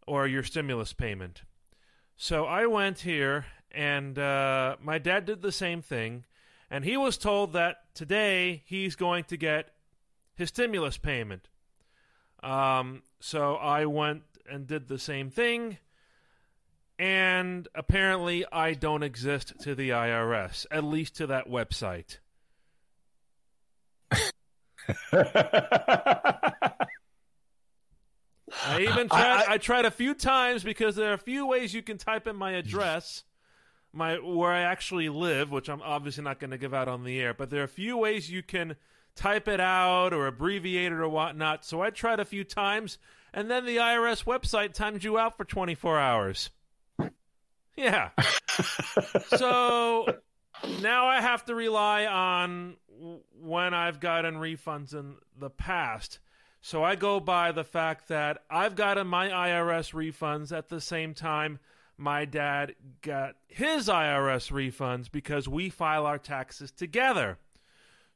or 0.06 0.26
your 0.26 0.42
stimulus 0.42 0.92
payment. 0.92 1.42
So 2.16 2.44
I 2.44 2.66
went 2.66 3.00
here, 3.00 3.46
and 3.72 4.18
uh, 4.18 4.76
my 4.80 4.98
dad 4.98 5.24
did 5.24 5.42
the 5.42 5.52
same 5.52 5.82
thing, 5.82 6.24
and 6.70 6.84
he 6.84 6.96
was 6.96 7.16
told 7.16 7.52
that 7.54 7.78
today 7.94 8.62
he's 8.66 8.94
going 8.94 9.24
to 9.24 9.36
get 9.36 9.70
his 10.34 10.48
stimulus 10.48 10.98
payment. 10.98 11.48
Um, 12.42 13.02
so 13.20 13.54
I 13.56 13.86
went 13.86 14.22
and 14.50 14.66
did 14.66 14.88
the 14.88 14.98
same 14.98 15.30
thing. 15.30 15.78
And 16.98 17.66
apparently, 17.74 18.44
I 18.52 18.74
don't 18.74 19.02
exist 19.02 19.54
to 19.60 19.74
the 19.74 19.90
IRS, 19.90 20.66
at 20.70 20.84
least 20.84 21.16
to 21.16 21.26
that 21.28 21.48
website. 21.48 22.18
I 28.62 28.80
even 28.80 29.08
tried. 29.08 29.22
I, 29.22 29.40
I, 29.40 29.44
I, 29.52 29.58
tried 29.58 29.84
a 29.86 29.90
few 29.90 30.14
times 30.14 30.62
because 30.62 30.96
there 30.96 31.10
are 31.10 31.14
a 31.14 31.18
few 31.18 31.46
ways 31.46 31.72
you 31.72 31.82
can 31.82 31.96
type 31.96 32.26
in 32.26 32.36
my 32.36 32.52
address, 32.52 33.24
my 33.92 34.16
where 34.16 34.52
I 34.52 34.60
actually 34.60 35.08
live, 35.08 35.50
which 35.50 35.68
I'm 35.70 35.80
obviously 35.82 36.24
not 36.24 36.38
going 36.38 36.50
to 36.50 36.58
give 36.58 36.74
out 36.74 36.88
on 36.88 37.04
the 37.04 37.18
air. 37.20 37.32
But 37.32 37.50
there 37.50 37.62
are 37.62 37.64
a 37.64 37.68
few 37.68 37.96
ways 37.96 38.30
you 38.30 38.42
can 38.42 38.76
type 39.14 39.48
it 39.48 39.60
out 39.60 40.12
or 40.12 40.26
abbreviate 40.26 40.92
it 40.92 40.98
or 40.98 41.08
whatnot. 41.08 41.64
So 41.64 41.80
I 41.80 41.90
tried 41.90 42.20
a 42.20 42.24
few 42.24 42.44
times, 42.44 42.98
and 43.32 43.50
then 43.50 43.64
the 43.64 43.76
IRS 43.76 44.24
website 44.24 44.72
timed 44.72 45.04
you 45.04 45.18
out 45.18 45.36
for 45.36 45.44
24 45.44 45.98
hours. 45.98 46.50
Yeah. 47.76 48.10
so 49.36 50.18
now 50.80 51.06
I 51.06 51.20
have 51.20 51.44
to 51.46 51.54
rely 51.54 52.06
on 52.06 52.76
when 53.40 53.74
I've 53.74 54.00
gotten 54.00 54.34
refunds 54.34 54.94
in 54.94 55.16
the 55.38 55.50
past. 55.50 56.18
So 56.60 56.84
I 56.84 56.94
go 56.94 57.20
by 57.20 57.52
the 57.52 57.64
fact 57.64 58.08
that 58.08 58.44
I've 58.50 58.76
gotten 58.76 59.06
my 59.06 59.28
IRS 59.28 59.94
refunds 59.94 60.56
at 60.56 60.68
the 60.68 60.80
same 60.80 61.14
time 61.14 61.58
my 62.00 62.24
dad 62.24 62.74
got 63.02 63.36
his 63.46 63.88
IRS 63.88 64.50
refunds 64.50 65.10
because 65.10 65.46
we 65.46 65.68
file 65.68 66.06
our 66.06 66.18
taxes 66.18 66.70
together. 66.72 67.38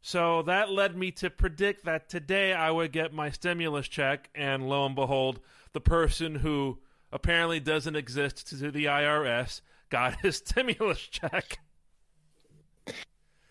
So 0.07 0.43
that 0.43 0.71
led 0.71 0.99
me 0.99 1.13
to 1.13 1.31
predict 1.31 1.87
that 1.87 2.11
today 2.11 2.53
I 2.53 2.71
would 2.71 2.93
get 2.93 3.15
my 3.15 3.31
stimulus 3.31 3.89
check, 3.89 4.29
and 4.35 4.69
lo 4.69 4.85
and 4.85 4.95
behold, 4.95 5.41
the 5.73 5.81
person 5.81 6.35
who 6.35 6.79
apparently 7.11 7.59
doesn't 7.59 7.97
exist 7.97 8.49
to 8.49 8.71
the 8.71 8.85
IRS 8.85 9.63
got 9.89 10.21
his 10.21 10.37
stimulus 10.37 10.99
check. 10.99 11.59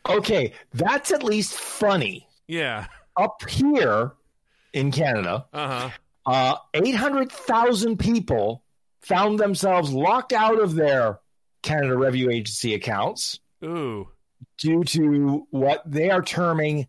Okay, 0.08 0.54
that's 0.76 1.10
at 1.10 1.24
least 1.24 1.56
funny. 1.56 2.28
Yeah. 2.48 2.86
Up 3.18 3.50
here 3.50 4.12
in 4.74 4.92
Canada, 4.92 5.48
uh-huh. 5.54 5.90
uh, 6.28 6.56
800,000 6.76 7.98
people 7.98 8.62
found 9.02 9.40
themselves 9.40 9.92
locked 9.92 10.34
out 10.34 10.62
of 10.62 10.76
their 10.76 11.20
Canada 11.64 11.98
Revenue 11.98 12.30
Agency 12.30 12.76
accounts. 12.76 13.40
Ooh. 13.64 14.08
Due 14.58 14.84
to 14.84 15.48
what 15.52 15.82
they 15.86 16.10
are 16.10 16.22
terming 16.22 16.88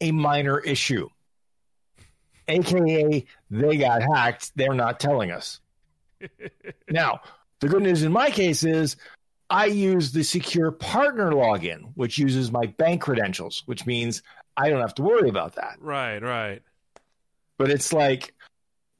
a 0.00 0.12
minor 0.12 0.58
issue. 0.58 1.08
AKA, 2.48 3.24
they 3.50 3.76
got 3.76 4.02
hacked. 4.02 4.52
They're 4.56 4.74
not 4.74 5.00
telling 5.00 5.30
us. 5.30 5.60
now, 6.90 7.20
the 7.60 7.68
good 7.68 7.82
news 7.82 8.02
in 8.02 8.12
my 8.12 8.30
case 8.30 8.64
is 8.64 8.96
I 9.48 9.66
use 9.66 10.12
the 10.12 10.24
secure 10.24 10.72
partner 10.72 11.30
login, 11.30 11.92
which 11.94 12.18
uses 12.18 12.50
my 12.50 12.66
bank 12.66 13.02
credentials, 13.02 13.62
which 13.66 13.86
means 13.86 14.22
I 14.56 14.70
don't 14.70 14.80
have 14.80 14.94
to 14.94 15.02
worry 15.02 15.28
about 15.28 15.54
that. 15.56 15.76
Right, 15.78 16.20
right. 16.20 16.62
But 17.58 17.70
it's 17.70 17.92
like, 17.92 18.34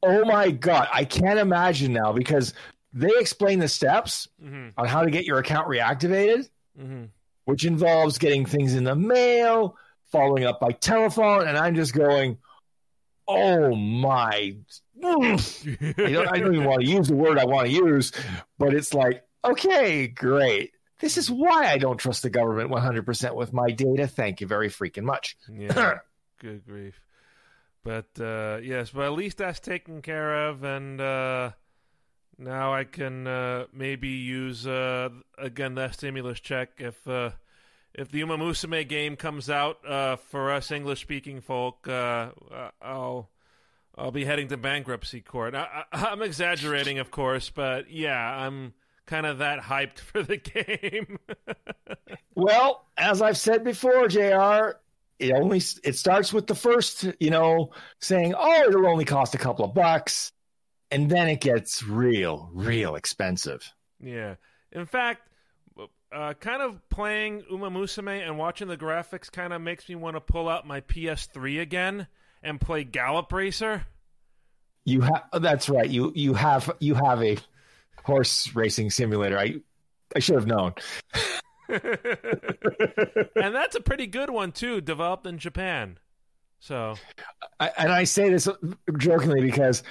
oh 0.02 0.24
my 0.24 0.50
God, 0.50 0.88
I 0.92 1.04
can't 1.04 1.38
imagine 1.38 1.92
now 1.92 2.12
because 2.12 2.54
they 2.92 3.10
explain 3.18 3.58
the 3.58 3.68
steps 3.68 4.28
mm-hmm. 4.42 4.68
on 4.76 4.86
how 4.86 5.02
to 5.02 5.10
get 5.10 5.24
your 5.24 5.38
account 5.38 5.68
reactivated, 5.68 6.48
mm-hmm. 6.78 7.04
Which 7.44 7.64
involves 7.64 8.18
getting 8.18 8.46
things 8.46 8.74
in 8.74 8.84
the 8.84 8.94
mail, 8.94 9.76
following 10.10 10.44
up 10.44 10.60
by 10.60 10.72
telephone. 10.72 11.46
And 11.46 11.56
I'm 11.56 11.74
just 11.74 11.94
going, 11.94 12.38
oh 13.26 13.74
my. 13.74 14.56
I, 15.04 15.16
don't, 15.16 16.28
I 16.28 16.38
don't 16.38 16.54
even 16.54 16.64
want 16.64 16.82
to 16.82 16.88
use 16.88 17.08
the 17.08 17.16
word 17.16 17.38
I 17.38 17.44
want 17.44 17.66
to 17.66 17.72
use, 17.72 18.12
but 18.58 18.72
it's 18.72 18.94
like, 18.94 19.24
okay, 19.44 20.06
great. 20.06 20.72
This 21.00 21.18
is 21.18 21.28
why 21.28 21.66
I 21.66 21.78
don't 21.78 21.96
trust 21.96 22.22
the 22.22 22.30
government 22.30 22.70
100% 22.70 23.34
with 23.34 23.52
my 23.52 23.70
data. 23.72 24.06
Thank 24.06 24.40
you 24.40 24.46
very 24.46 24.68
freaking 24.68 25.02
much. 25.02 25.36
Yeah. 25.50 25.98
Good 26.38 26.64
grief. 26.64 27.00
But 27.84 28.08
uh, 28.20 28.60
yes, 28.62 28.90
but 28.90 29.06
at 29.06 29.12
least 29.12 29.38
that's 29.38 29.58
taken 29.58 30.02
care 30.02 30.46
of, 30.48 30.62
and 30.62 31.00
uh, 31.00 31.50
now 32.42 32.74
I 32.74 32.84
can 32.84 33.26
uh, 33.26 33.66
maybe 33.72 34.08
use 34.08 34.66
uh, 34.66 35.10
again 35.38 35.74
that 35.76 35.94
stimulus 35.94 36.40
check 36.40 36.70
if 36.78 37.06
uh, 37.06 37.30
if 37.94 38.10
the 38.10 38.18
Uma 38.18 38.38
Musume 38.38 38.86
game 38.88 39.16
comes 39.16 39.50
out 39.50 39.78
uh, 39.86 40.16
for 40.16 40.50
us 40.50 40.70
English 40.70 41.00
speaking 41.00 41.40
folk. 41.40 41.88
I'll 41.88 43.28
I'll 43.96 44.10
be 44.10 44.24
heading 44.24 44.48
to 44.48 44.56
bankruptcy 44.56 45.20
court. 45.20 45.54
I, 45.54 45.84
am 45.92 46.22
exaggerating, 46.22 46.98
of 46.98 47.10
course, 47.10 47.50
but 47.50 47.90
yeah, 47.90 48.18
I'm 48.18 48.72
kind 49.06 49.26
of 49.26 49.38
that 49.38 49.60
hyped 49.60 49.98
for 50.00 50.22
the 50.22 50.38
game. 50.38 51.18
well, 52.34 52.86
as 52.96 53.20
I've 53.22 53.38
said 53.38 53.64
before, 53.64 54.08
Jr 54.08 54.78
it 55.22 55.32
only 55.32 55.58
it 55.84 55.96
starts 55.96 56.32
with 56.32 56.46
the 56.46 56.54
first, 56.54 57.06
you 57.20 57.30
know, 57.30 57.70
saying, 58.00 58.34
"Oh, 58.36 58.64
it'll 58.68 58.86
only 58.86 59.04
cost 59.04 59.34
a 59.34 59.38
couple 59.38 59.64
of 59.64 59.72
bucks," 59.72 60.32
and 60.92 61.10
then 61.10 61.28
it 61.28 61.40
gets 61.40 61.82
real, 61.82 62.50
real 62.52 62.94
expensive. 62.94 63.72
Yeah. 64.00 64.36
In 64.70 64.86
fact, 64.86 65.28
uh, 66.14 66.34
kind 66.34 66.62
of 66.62 66.86
playing 66.90 67.42
Uma 67.50 67.70
Musume 67.70 68.24
and 68.24 68.38
watching 68.38 68.68
the 68.68 68.76
graphics 68.76 69.32
kind 69.32 69.52
of 69.52 69.62
makes 69.62 69.88
me 69.88 69.94
want 69.94 70.16
to 70.16 70.20
pull 70.20 70.48
out 70.48 70.66
my 70.66 70.82
PS3 70.82 71.60
again 71.60 72.06
and 72.42 72.60
play 72.60 72.84
Gallop 72.84 73.32
Racer. 73.32 73.86
You 74.84 75.00
have 75.00 75.22
that's 75.40 75.68
right. 75.68 75.88
You 75.88 76.12
you 76.14 76.34
have 76.34 76.70
you 76.80 76.94
have 76.94 77.22
a 77.22 77.38
horse 78.02 78.54
racing 78.54 78.90
simulator. 78.90 79.38
I 79.38 79.54
I 80.14 80.18
should 80.18 80.34
have 80.34 80.46
known. 80.46 80.74
and 81.68 83.54
that's 83.54 83.76
a 83.76 83.80
pretty 83.80 84.08
good 84.08 84.28
one 84.28 84.50
too, 84.52 84.80
developed 84.80 85.26
in 85.26 85.38
Japan. 85.38 85.98
So, 86.58 86.94
I, 87.58 87.70
and 87.78 87.92
I 87.92 88.04
say 88.04 88.28
this 88.28 88.48
jokingly 88.98 89.40
because 89.40 89.82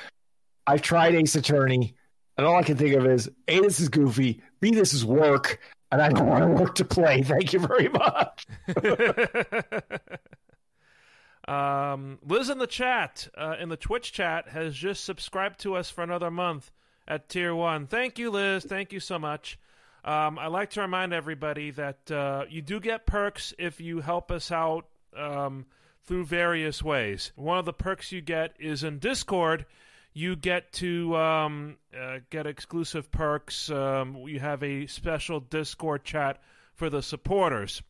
I've 0.67 0.81
tried 0.81 1.15
Ace 1.15 1.35
Attorney, 1.35 1.95
and 2.37 2.45
all 2.45 2.55
I 2.55 2.63
can 2.63 2.77
think 2.77 2.95
of 2.95 3.05
is 3.05 3.29
A, 3.47 3.59
this 3.59 3.79
is 3.79 3.89
goofy, 3.89 4.41
B, 4.59 4.71
this 4.71 4.93
is 4.93 5.05
work, 5.05 5.59
and 5.91 6.01
I 6.01 6.09
don't 6.09 6.27
want 6.27 6.43
to 6.43 6.63
work 6.63 6.75
to 6.75 6.85
play. 6.85 7.23
Thank 7.23 7.53
you 7.53 7.59
very 7.59 7.89
much. 7.89 8.47
um, 11.47 12.19
Liz 12.25 12.49
in 12.49 12.59
the 12.59 12.67
chat, 12.67 13.27
uh, 13.37 13.55
in 13.59 13.69
the 13.69 13.77
Twitch 13.77 14.13
chat, 14.13 14.49
has 14.49 14.75
just 14.75 15.03
subscribed 15.03 15.59
to 15.61 15.75
us 15.75 15.89
for 15.89 16.03
another 16.03 16.31
month 16.31 16.71
at 17.07 17.27
tier 17.27 17.53
one. 17.53 17.87
Thank 17.87 18.19
you, 18.19 18.29
Liz. 18.29 18.63
Thank 18.63 18.93
you 18.93 18.99
so 18.99 19.19
much. 19.19 19.59
Um, 20.03 20.39
I 20.39 20.47
like 20.47 20.71
to 20.71 20.81
remind 20.81 21.13
everybody 21.13 21.71
that 21.71 22.09
uh, 22.09 22.45
you 22.49 22.61
do 22.61 22.79
get 22.79 23.05
perks 23.05 23.53
if 23.59 23.79
you 23.79 24.01
help 24.01 24.31
us 24.31 24.51
out 24.51 24.87
um, 25.15 25.65
through 26.03 26.25
various 26.25 26.81
ways. 26.81 27.31
One 27.35 27.59
of 27.59 27.65
the 27.65 27.73
perks 27.73 28.11
you 28.11 28.21
get 28.21 28.55
is 28.59 28.83
in 28.83 28.97
Discord. 28.97 29.65
You 30.13 30.35
get 30.35 30.73
to 30.73 31.15
um, 31.15 31.77
uh, 31.97 32.19
get 32.29 32.47
exclusive 32.47 33.11
perks. 33.11 33.69
Um, 33.69 34.17
you 34.27 34.39
have 34.39 34.61
a 34.63 34.87
special 34.87 35.39
Discord 35.39 36.03
chat 36.03 36.41
for 36.73 36.89
the 36.89 37.01
supporters. 37.01 37.81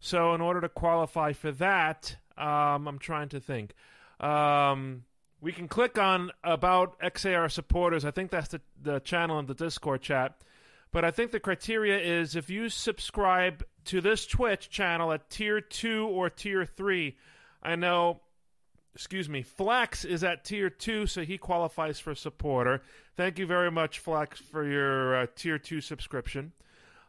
So, 0.00 0.34
in 0.34 0.40
order 0.40 0.60
to 0.60 0.68
qualify 0.68 1.32
for 1.32 1.52
that, 1.52 2.16
um, 2.36 2.88
I'm 2.88 2.98
trying 2.98 3.30
to 3.30 3.40
think. 3.40 3.74
Um, 4.20 5.04
we 5.40 5.52
can 5.52 5.68
click 5.68 5.98
on 5.98 6.30
about 6.44 6.98
XAR 7.00 7.50
supporters. 7.50 8.04
I 8.04 8.10
think 8.10 8.30
that's 8.30 8.48
the, 8.48 8.60
the 8.80 9.00
channel 9.00 9.38
in 9.38 9.46
the 9.46 9.54
Discord 9.54 10.02
chat 10.02 10.36
but 10.92 11.06
I 11.06 11.10
think 11.10 11.30
the 11.30 11.40
criteria 11.40 11.98
is 11.98 12.36
if 12.36 12.50
you 12.50 12.68
subscribe 12.68 13.64
to 13.86 14.00
this 14.00 14.26
Twitch 14.26 14.68
channel 14.68 15.10
at 15.10 15.28
tier 15.30 15.60
2 15.60 16.06
or 16.06 16.30
tier 16.30 16.64
3. 16.66 17.16
I 17.62 17.76
know, 17.76 18.20
excuse 18.94 19.28
me, 19.28 19.42
Flax 19.42 20.04
is 20.04 20.22
at 20.22 20.44
tier 20.44 20.70
2, 20.70 21.06
so 21.06 21.22
he 21.22 21.38
qualifies 21.38 21.98
for 21.98 22.14
supporter. 22.14 22.82
Thank 23.16 23.38
you 23.38 23.46
very 23.46 23.70
much, 23.70 23.98
Flax, 23.98 24.40
for 24.40 24.64
your 24.64 25.16
uh, 25.16 25.26
tier 25.34 25.58
2 25.58 25.80
subscription. 25.80 26.52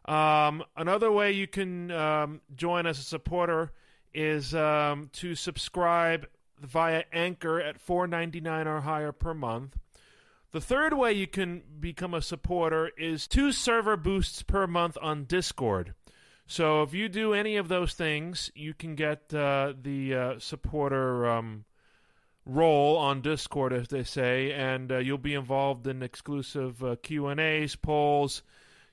Um, 0.06 0.64
another 0.76 1.12
way 1.12 1.32
you 1.32 1.48
can 1.48 1.92
um, 1.92 2.42
join 2.56 2.86
as 2.86 3.00
a 3.00 3.04
supporter 3.04 3.72
is 4.14 4.54
um, 4.54 5.10
to 5.14 5.36
subscribe 5.36 6.28
via 6.60 7.04
Anchor 7.12 7.60
at 7.60 7.86
$4.99 7.86 8.66
or 8.66 8.82
higher 8.82 9.12
per 9.12 9.34
month. 9.34 9.78
The 10.52 10.62
third 10.62 10.94
way 10.94 11.14
you 11.14 11.26
can 11.26 11.64
become 11.80 12.14
a 12.14 12.22
supporter 12.22 12.92
is 12.98 13.28
two 13.28 13.52
server 13.52 13.98
boosts 13.98 14.44
per 14.44 14.68
month 14.68 14.98
on 15.02 15.26
Discord. 15.26 15.96
So 16.46 16.84
if 16.84 16.94
you 16.94 17.10
do 17.10 17.34
any 17.34 17.56
of 17.56 17.70
those 17.70 17.94
things, 17.94 18.52
you 18.54 18.74
can 18.74 18.96
get 18.96 19.34
uh, 19.34 19.74
the 19.82 20.14
uh, 20.14 20.40
supporter 20.40 21.28
um, 21.28 21.66
role 22.46 22.98
on 22.98 23.22
Discord, 23.22 23.74
as 23.74 23.88
they 23.88 24.04
say, 24.04 24.52
and 24.52 24.92
uh, 24.92 24.98
you'll 24.98 25.18
be 25.18 25.34
involved 25.34 25.88
in 25.88 26.04
exclusive 26.04 26.84
uh, 26.84 26.96
Q 27.02 27.28
and 27.28 27.40
A's, 27.40 27.76
polls. 27.76 28.44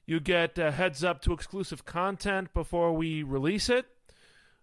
You 0.07 0.21
get 0.21 0.59
uh, 0.59 0.71
heads 0.71 1.03
up 1.05 1.21
to 1.23 1.33
exclusive 1.33 1.85
content 1.85 2.53
before 2.55 2.93
we 2.93 3.23
release 3.23 3.69
it. 3.69 3.87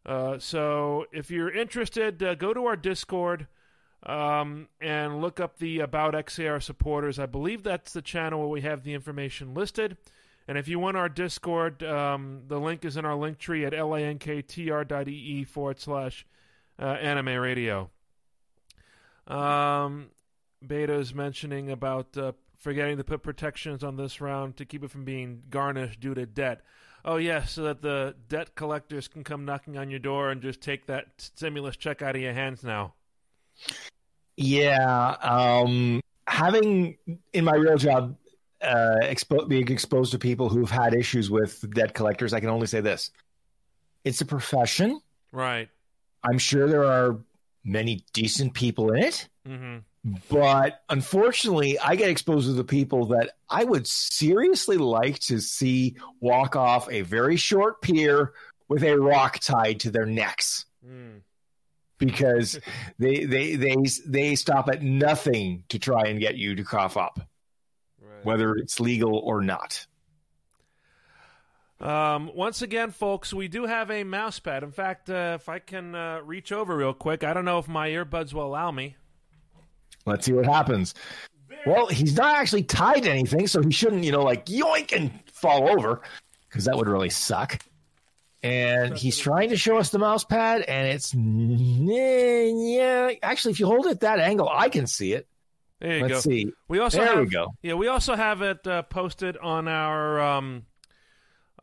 Uh, 0.05 0.39
so 0.39 1.05
if 1.11 1.29
you're 1.29 1.51
interested, 1.51 2.19
go 2.39 2.53
to 2.53 2.65
our 2.65 2.75
Discord. 2.77 3.47
um, 4.03 4.67
and 4.79 5.21
look 5.21 5.39
up 5.39 5.57
the 5.57 5.79
About 5.79 6.13
XAR 6.13 6.61
supporters. 6.61 7.19
I 7.19 7.25
believe 7.25 7.63
that's 7.63 7.93
the 7.93 8.01
channel 8.01 8.39
where 8.39 8.47
we 8.47 8.61
have 8.61 8.83
the 8.83 8.93
information 8.93 9.53
listed. 9.53 9.97
And 10.47 10.57
if 10.57 10.67
you 10.67 10.79
want 10.79 10.95
our 10.95 11.09
Discord, 11.09 11.83
um, 11.83 12.43
the 12.47 12.59
link 12.59 12.85
is 12.85 12.95
in 12.95 13.05
our 13.05 13.15
link 13.15 13.37
tree 13.37 13.65
at 13.65 13.73
linktr.ee 13.73 15.43
forward 15.43 15.79
slash 15.79 16.25
uh, 16.79 16.85
anime 16.85 17.35
radio. 17.37 17.89
Um, 19.27 20.07
Beta 20.65 20.93
is 20.93 21.13
mentioning 21.13 21.69
about 21.71 22.17
uh, 22.17 22.31
forgetting 22.57 22.97
to 22.97 23.03
put 23.03 23.23
protections 23.23 23.83
on 23.83 23.97
this 23.97 24.21
round 24.21 24.57
to 24.57 24.65
keep 24.65 24.83
it 24.83 24.91
from 24.91 25.05
being 25.05 25.43
garnished 25.49 25.99
due 25.99 26.13
to 26.13 26.25
debt. 26.25 26.61
Oh, 27.05 27.17
yes, 27.17 27.51
so 27.51 27.63
that 27.63 27.81
the 27.81 28.15
debt 28.27 28.55
collectors 28.55 29.07
can 29.07 29.23
come 29.23 29.45
knocking 29.45 29.77
on 29.77 29.89
your 29.89 29.99
door 29.99 30.29
and 30.29 30.41
just 30.41 30.61
take 30.61 30.87
that 30.87 31.07
stimulus 31.17 31.77
check 31.77 32.01
out 32.01 32.15
of 32.15 32.21
your 32.21 32.33
hands 32.33 32.63
now. 32.63 32.95
Yeah. 34.35 35.15
Um, 35.21 36.01
having 36.27 36.97
in 37.33 37.45
my 37.45 37.55
real 37.55 37.77
job 37.77 38.17
uh, 38.61 38.97
expo- 39.01 39.47
being 39.47 39.67
exposed 39.69 40.11
to 40.11 40.19
people 40.19 40.49
who've 40.49 40.69
had 40.69 40.93
issues 40.93 41.29
with 41.29 41.69
debt 41.73 41.93
collectors, 41.93 42.33
I 42.33 42.39
can 42.39 42.49
only 42.49 42.67
say 42.67 42.81
this: 42.81 43.11
it's 44.03 44.21
a 44.21 44.25
profession. 44.25 44.99
Right. 45.31 45.69
I'm 46.23 46.37
sure 46.37 46.67
there 46.67 46.83
are 46.83 47.19
many 47.67 48.03
decent 48.13 48.53
people 48.53 48.91
in 48.93 49.03
it, 49.03 49.27
Mm-hmm. 49.47 49.77
but 50.29 50.81
unfortunately, 50.89 51.77
I 51.79 51.95
get 51.95 52.09
exposed 52.09 52.47
to 52.47 52.53
the 52.53 52.63
people 52.63 53.05
that 53.07 53.31
I 53.49 53.63
would 53.63 53.85
seriously 53.87 54.77
like 54.77 55.19
to 55.19 55.39
see 55.39 55.95
walk 56.19 56.55
off 56.55 56.89
a 56.91 57.01
very 57.01 57.37
short 57.37 57.81
pier 57.81 58.33
with 58.67 58.83
a 58.83 58.97
rock 58.99 59.39
tied 59.39 59.79
to 59.81 59.91
their 59.91 60.05
necks 60.05 60.65
Mm. 60.85 61.21
because 61.97 62.59
they 62.99 63.25
they 63.25 63.55
they 63.55 63.75
they 64.05 64.35
stop 64.35 64.69
at 64.69 64.81
nothing 64.83 65.63
to 65.69 65.79
try 65.79 66.07
and 66.07 66.19
get 66.19 66.35
you 66.35 66.55
to 66.55 66.63
cough 66.63 66.95
up, 66.97 67.19
Right. 68.01 68.23
whether 68.25 68.55
it's 68.55 68.79
legal 68.79 69.17
or 69.17 69.41
not. 69.41 69.85
Um, 71.79 72.31
once 72.33 72.61
again, 72.61 72.91
folks, 72.91 73.33
we 73.33 73.47
do 73.47 73.65
have 73.65 73.91
a 73.91 74.03
mouse 74.03 74.39
pad. 74.39 74.63
In 74.63 74.71
fact, 74.71 75.09
uh, 75.09 75.37
if 75.39 75.47
I 75.47 75.59
can 75.59 75.93
uh, 75.93 76.21
reach 76.23 76.51
over 76.51 76.75
real 76.75 76.93
quick, 76.93 77.23
I 77.23 77.33
don't 77.33 77.45
know 77.45 77.59
if 77.59 77.67
my 77.67 77.89
earbuds 77.89 78.33
will 78.33 78.45
allow 78.45 78.71
me. 78.71 78.95
Let's 80.05 80.25
see 80.25 80.33
what 80.33 80.45
happens. 80.45 80.95
Well, 81.65 81.87
he's 81.87 82.15
not 82.15 82.35
actually 82.35 82.63
tied 82.63 83.03
to 83.03 83.11
anything, 83.11 83.47
so 83.47 83.61
he 83.61 83.71
shouldn't, 83.71 84.03
you 84.03 84.11
know, 84.11 84.23
like 84.23 84.45
yoink 84.45 84.95
and 84.95 85.11
fall 85.31 85.69
over 85.69 86.01
because 86.49 86.65
that 86.65 86.77
would 86.77 86.87
really 86.87 87.09
suck. 87.09 87.59
And 88.43 88.95
he's 88.95 89.17
trying 89.17 89.49
to 89.49 89.57
show 89.57 89.77
us 89.77 89.89
the 89.89 89.99
mouse 89.99 90.23
pad, 90.23 90.61
and 90.61 90.87
it's 90.87 91.13
yeah. 91.13 93.11
Actually, 93.21 93.51
if 93.51 93.59
you 93.59 93.65
hold 93.65 93.87
it 93.87 93.91
at 93.91 93.99
that 94.01 94.19
angle, 94.19 94.47
I 94.49 94.69
can 94.69 94.87
see 94.87 95.13
it. 95.13 95.27
There 95.79 95.97
you 95.97 96.01
Let's 96.03 96.13
go. 96.13 96.19
see. 96.31 96.51
We 96.67 96.79
also 96.79 96.99
There 96.99 97.07
have, 97.07 97.19
we 97.19 97.25
go. 97.25 97.53
Yeah, 97.61 97.73
we 97.73 97.87
also 97.87 98.15
have 98.15 98.41
it 98.41 98.65
uh, 98.65 98.83
posted 98.83 99.37
on 99.37 99.67
our 99.67 100.19
um, 100.21 100.65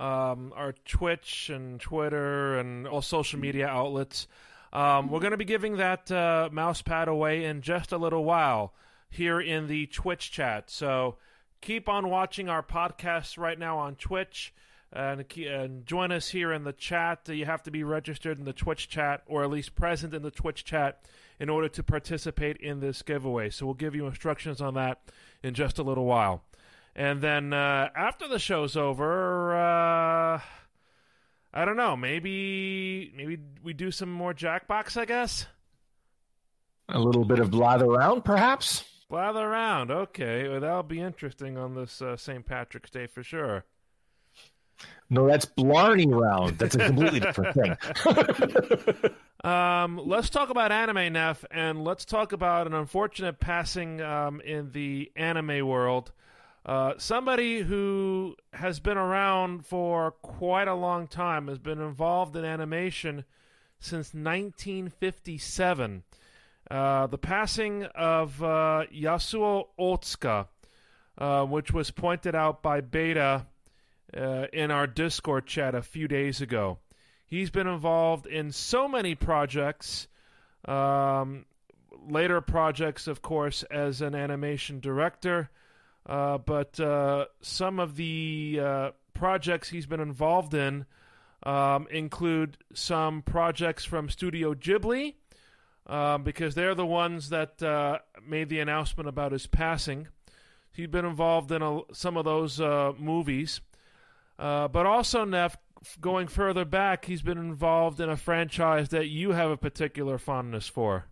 um, 0.01 0.53
our 0.57 0.75
Twitch 0.85 1.51
and 1.51 1.81
Twitter 1.81 2.59
and 2.59 2.87
all 2.87 3.03
social 3.03 3.39
media 3.39 3.67
outlets. 3.67 4.27
Um, 4.73 5.09
we're 5.09 5.21
going 5.21 5.31
to 5.31 5.37
be 5.37 5.45
giving 5.45 5.77
that 5.77 6.11
uh, 6.11 6.49
mouse 6.51 6.83
pad 6.83 7.09
away 7.09 7.45
in 7.45 7.63
just 7.63 7.93
a 7.93 7.99
little 7.99 8.25
while 8.25 8.75
here 9.09 9.41
in 9.41 9.69
the 9.69 9.87
Twitch 9.87 10.33
chat. 10.33 10.71
So 10.71 11.17
keep 11.61 11.89
on 11.89 12.11
watching 12.11 12.49
our 12.49 12.63
podcast 12.63 13.39
right 13.39 13.59
now 13.59 13.79
on 13.79 13.95
Twitch. 13.95 14.53
And, 14.97 15.25
and 15.39 15.85
join 15.87 16.13
us 16.13 16.29
here 16.29 16.53
in 16.53 16.63
the 16.63 16.73
chat. 16.73 17.29
You 17.29 17.47
have 17.47 17.65
to 17.65 17.73
be 17.73 17.83
registered 17.83 18.39
in 18.39 18.45
the 18.45 18.53
Twitch 18.53 18.89
chat, 18.89 19.25
or 19.27 19.43
at 19.43 19.51
least 19.51 19.75
present 19.75 20.15
in 20.15 20.23
the 20.23 20.31
Twitch 20.31 20.65
chat, 20.65 21.03
in 21.41 21.49
order 21.49 21.69
to 21.71 21.83
participate 21.83 22.59
in 22.59 22.79
this 22.79 23.03
giveaway. 23.03 23.51
So 23.51 23.67
we'll 23.67 23.75
give 23.75 23.97
you 23.97 24.07
instructions 24.07 24.61
on 24.61 24.75
that 24.75 25.01
in 25.43 25.53
just 25.55 25.81
a 25.81 25.83
little 25.83 26.05
while. 26.05 26.45
And 26.97 27.21
then 27.21 27.53
uh, 27.53 27.91
after 27.95 28.29
the 28.29 28.39
show's 28.39 28.77
over, 28.77 29.55
uh, 29.55 30.41
I 31.53 31.65
don't 31.65 31.77
know. 31.77 31.97
Maybe 31.97 33.13
maybe 33.17 33.39
we 33.63 33.73
do 33.73 33.91
some 33.91 34.13
more 34.13 34.33
Jackbox. 34.33 34.97
I 34.97 35.05
guess. 35.05 35.47
A 36.89 36.99
little 36.99 37.25
bit 37.25 37.39
of 37.39 37.51
blather 37.51 37.87
around, 37.87 38.25
perhaps. 38.25 38.85
Blather 39.09 39.41
around. 39.41 39.91
Okay, 39.91 40.49
well, 40.49 40.61
that'll 40.61 40.83
be 40.83 41.01
interesting 41.01 41.57
on 41.57 41.75
this 41.75 42.03
uh, 42.03 42.17
St. 42.17 42.45
Patrick's 42.45 42.91
Day 42.91 43.07
for 43.07 43.23
sure. 43.23 43.65
No, 45.09 45.27
that's 45.27 45.47
Blarney 45.47 46.07
round. 46.07 46.59
That's 46.59 46.75
a 46.75 46.79
completely 46.79 47.21
different 47.21 47.55
thing. 47.55 49.11
Um, 49.45 50.01
let's 50.03 50.31
talk 50.31 50.49
about 50.49 50.73
anime, 50.73 51.13
Neff, 51.13 51.45
and 51.51 51.85
let's 51.85 52.07
talk 52.07 52.33
about 52.33 52.67
an 52.67 52.73
unfortunate 52.73 53.39
passing 53.41 54.01
um, 54.01 54.41
in 54.41 54.71
the 54.73 55.13
anime 55.17 55.69
world. 55.69 56.13
Uh, 56.65 56.95
somebody 56.97 57.61
who 57.61 58.35
has 58.55 58.81
been 58.81 58.97
around 58.97 59.67
for 59.67 60.13
quite 60.23 60.67
a 60.67 60.75
long 60.75 61.07
time, 61.07 61.49
has 61.49 61.59
been 61.59 61.81
involved 61.81 62.35
in 62.37 62.45
animation 62.45 63.25
since 63.79 64.15
1957. 64.15 66.03
Uh, 66.71 67.07
the 67.07 67.19
passing 67.19 67.85
of 67.95 68.43
uh, 68.43 68.85
Yasuo 68.95 69.67
Otsuka, 69.79 70.47
uh, 71.19 71.45
which 71.45 71.71
was 71.71 71.91
pointed 71.91 72.35
out 72.35 72.63
by 72.63 72.81
Beta 72.81 73.45
uh, 74.17 74.47
in 74.53 74.71
our 74.71 74.87
Discord 74.87 75.47
chat 75.47 75.75
a 75.75 75.83
few 75.83 76.09
days 76.09 76.41
ago. 76.41 76.79
He's 77.27 77.51
been 77.51 77.67
involved 77.67 78.27
in 78.27 78.53
so 78.53 78.89
many 78.89 79.15
projects, 79.15 80.09
um, 80.65 81.45
later 82.09 82.41
projects, 82.41 83.07
of 83.07 83.21
course, 83.21 83.65
as 83.65 84.01
an 84.01 84.15
animation 84.15 84.81
director. 84.81 85.51
Uh, 86.07 86.39
but 86.39 86.79
uh, 86.79 87.27
some 87.41 87.79
of 87.81 87.97
the 87.97 88.61
uh, 88.63 88.91
projects 89.15 89.71
he's 89.71 89.87
been 89.87 90.01
involved 90.01 90.55
in 90.55 90.85
um, 91.45 91.87
include 91.91 92.59
some 92.75 93.23
projects 93.23 93.85
from 93.85 94.09
Studio 94.09 94.55
Ghibli, 94.55 95.15
um, 95.87 96.23
because 96.23 96.55
they're 96.55 96.75
the 96.75 96.87
ones 96.87 97.31
that 97.31 97.63
uh, 97.63 97.99
made 98.27 98.49
the 98.49 98.61
announcement 98.61 99.09
about 99.09 99.33
his 99.33 99.47
passing. 99.47 100.09
He's 100.73 100.89
been 100.89 101.05
involved 101.05 101.53
in 101.53 101.63
a, 101.63 101.81
some 101.93 102.17
of 102.17 102.25
those 102.25 102.61
uh, 102.61 102.93
movies. 102.99 103.61
But 104.37 104.87
also, 104.87 105.25
Neff, 105.25 105.57
going 106.01 106.29
further 106.29 106.65
back, 106.65 107.05
he's 107.05 107.23
been 107.23 107.39
involved 107.39 108.01
in 108.01 108.09
a 108.09 108.17
franchise 108.17 108.89
that 108.89 109.09
you 109.09 109.33
have 109.33 109.51
a 109.51 109.57
particular 109.57 110.19
fondness 110.19 110.67
for. 110.67 111.07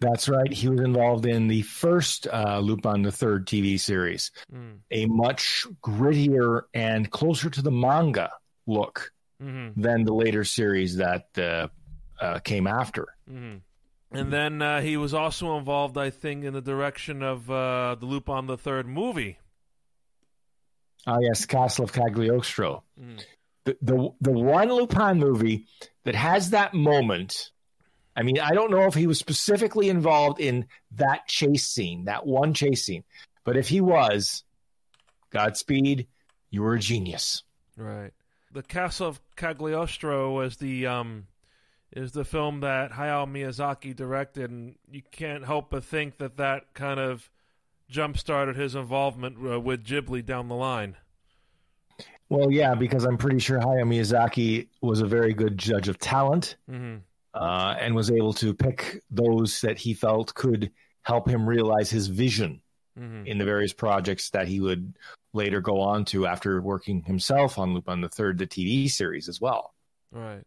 That's 0.00 0.28
right. 0.28 0.52
He 0.52 0.68
was 0.68 0.80
involved 0.80 1.26
in 1.26 1.48
the 1.48 1.62
first 1.62 2.28
uh, 2.28 2.60
Lupin 2.60 3.02
the 3.02 3.10
Third 3.12 3.46
TV 3.46 3.78
series, 3.80 4.30
Mm. 4.52 4.78
a 4.90 5.06
much 5.06 5.66
grittier 5.82 6.62
and 6.72 7.10
closer 7.10 7.50
to 7.50 7.62
the 7.62 7.70
manga 7.70 8.30
look 8.66 9.12
hmm 9.40 9.68
than 9.76 10.04
the 10.04 10.12
later 10.12 10.44
series 10.44 10.96
that 10.96 11.26
uh, 11.38 11.68
uh, 12.20 12.38
came 12.40 12.66
after. 12.66 13.06
hmm 13.28 13.56
And 14.10 14.32
then 14.32 14.62
uh, 14.62 14.80
he 14.80 14.96
was 14.96 15.12
also 15.14 15.58
involved, 15.58 15.98
I 15.98 16.10
think, 16.10 16.44
in 16.44 16.54
the 16.54 16.62
direction 16.62 17.22
of 17.22 17.50
uh, 17.50 17.96
the 17.98 18.06
Lupin 18.06 18.46
the 18.46 18.56
Third 18.56 18.86
movie. 18.86 19.38
Ah, 21.06 21.18
yes, 21.20 21.46
Castle 21.46 21.84
of 21.84 21.92
Cagliostro. 21.92 22.84
Mm. 23.00 23.22
The, 23.64 23.76
the 23.82 24.10
the 24.20 24.32
one 24.32 24.72
Lupin 24.72 25.18
movie 25.18 25.66
that 26.04 26.14
has 26.14 26.50
that 26.50 26.74
moment. 26.74 27.50
I 28.18 28.24
mean, 28.24 28.40
I 28.40 28.50
don't 28.50 28.72
know 28.72 28.86
if 28.86 28.94
he 28.94 29.06
was 29.06 29.16
specifically 29.16 29.88
involved 29.88 30.40
in 30.40 30.66
that 30.96 31.28
chase 31.28 31.68
scene, 31.68 32.06
that 32.06 32.26
one 32.26 32.52
chase 32.52 32.84
scene, 32.84 33.04
but 33.44 33.56
if 33.56 33.68
he 33.68 33.80
was, 33.80 34.42
Godspeed, 35.30 36.08
you 36.50 36.62
were 36.62 36.74
a 36.74 36.80
genius. 36.80 37.44
Right. 37.76 38.10
The 38.52 38.64
Castle 38.64 39.06
of 39.06 39.20
Cagliostro 39.36 40.32
was 40.32 40.56
the 40.56 40.84
um, 40.88 41.28
is 41.92 42.10
the 42.10 42.24
film 42.24 42.58
that 42.60 42.90
Hayao 42.90 43.30
Miyazaki 43.30 43.94
directed, 43.94 44.50
and 44.50 44.74
you 44.90 45.02
can't 45.12 45.44
help 45.44 45.70
but 45.70 45.84
think 45.84 46.18
that 46.18 46.38
that 46.38 46.74
kind 46.74 46.98
of 46.98 47.30
jump 47.88 48.18
started 48.18 48.56
his 48.56 48.74
involvement 48.74 49.36
uh, 49.48 49.60
with 49.60 49.84
Ghibli 49.84 50.26
down 50.26 50.48
the 50.48 50.56
line. 50.56 50.96
Well, 52.30 52.50
yeah, 52.50 52.74
because 52.74 53.04
I'm 53.04 53.16
pretty 53.16 53.38
sure 53.38 53.60
Hayao 53.60 53.84
Miyazaki 53.84 54.66
was 54.80 55.02
a 55.02 55.06
very 55.06 55.34
good 55.34 55.56
judge 55.56 55.88
of 55.88 56.00
talent 56.00 56.56
Mm 56.68 56.78
hmm 56.78 56.96
uh, 57.34 57.74
and 57.78 57.94
was 57.94 58.10
able 58.10 58.32
to 58.34 58.54
pick 58.54 59.02
those 59.10 59.60
that 59.60 59.78
he 59.78 59.94
felt 59.94 60.34
could 60.34 60.70
help 61.02 61.28
him 61.28 61.48
realize 61.48 61.90
his 61.90 62.08
vision 62.08 62.60
hmm 62.96 63.24
in 63.26 63.38
the 63.38 63.44
various 63.44 63.72
projects 63.72 64.30
that 64.30 64.48
he 64.48 64.60
would 64.60 64.94
later 65.32 65.60
go 65.60 65.80
on 65.80 66.04
to 66.04 66.26
after 66.26 66.60
working 66.60 67.02
himself 67.02 67.58
on 67.58 67.74
Lupin 67.74 68.00
the 68.00 68.08
Third, 68.08 68.38
the 68.38 68.46
TV 68.46 68.88
series 68.88 69.28
as 69.28 69.40
well. 69.40 69.72
Right. 70.10 70.42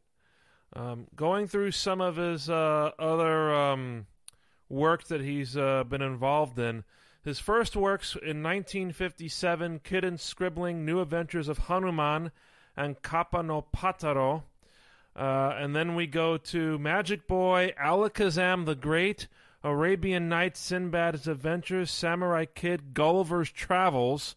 Um, 0.73 1.07
going 1.15 1.47
through 1.47 1.71
some 1.71 2.01
of 2.01 2.15
his 2.15 2.49
uh, 2.49 2.91
other 2.97 3.53
um, 3.53 4.07
work 4.69 5.05
that 5.05 5.21
he's 5.21 5.55
uh, 5.57 5.83
been 5.83 6.01
involved 6.01 6.57
in. 6.57 6.83
His 7.23 7.39
first 7.39 7.75
works 7.75 8.15
in 8.15 8.41
1957, 8.41 9.81
Kitten 9.83 10.17
Scribbling, 10.17 10.85
New 10.85 11.01
Adventures 11.01 11.47
of 11.47 11.59
Hanuman, 11.59 12.31
and 12.75 13.01
Kappa 13.03 13.43
no 13.43 13.65
Pataro. 13.75 14.43
Uh, 15.15 15.53
and 15.57 15.75
then 15.75 15.95
we 15.95 16.07
go 16.07 16.37
to 16.37 16.79
Magic 16.79 17.27
Boy, 17.27 17.73
Alakazam 17.81 18.65
the 18.65 18.75
Great, 18.75 19.27
Arabian 19.63 20.29
Nights, 20.29 20.59
Sinbad's 20.59 21.27
Adventures, 21.27 21.91
Samurai 21.91 22.45
Kid, 22.45 22.93
Gulliver's 22.93 23.51
Travels, 23.51 24.35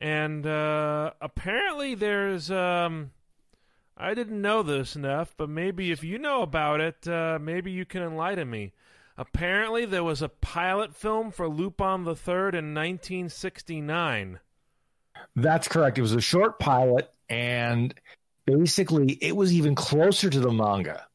and 0.00 0.46
uh, 0.46 1.12
apparently 1.20 1.94
there's 1.94 2.50
um, 2.50 3.12
I 3.96 4.14
didn't 4.14 4.40
know 4.40 4.62
this 4.62 4.96
enough, 4.96 5.34
but 5.36 5.48
maybe 5.48 5.92
if 5.92 6.02
you 6.02 6.18
know 6.18 6.42
about 6.42 6.80
it, 6.80 7.06
uh, 7.06 7.38
maybe 7.40 7.70
you 7.70 7.84
can 7.84 8.02
enlighten 8.02 8.50
me. 8.50 8.72
Apparently, 9.16 9.84
there 9.84 10.02
was 10.02 10.22
a 10.22 10.28
pilot 10.28 10.96
film 10.96 11.30
for 11.30 11.48
Lupin 11.48 12.04
the 12.04 12.16
Third 12.16 12.54
in 12.54 12.74
1969. 12.74 14.40
That's 15.36 15.68
correct. 15.68 15.98
It 15.98 16.02
was 16.02 16.14
a 16.14 16.20
short 16.20 16.58
pilot, 16.58 17.12
and 17.28 17.94
basically, 18.46 19.12
it 19.20 19.36
was 19.36 19.52
even 19.52 19.74
closer 19.74 20.30
to 20.30 20.40
the 20.40 20.50
manga, 20.52 21.06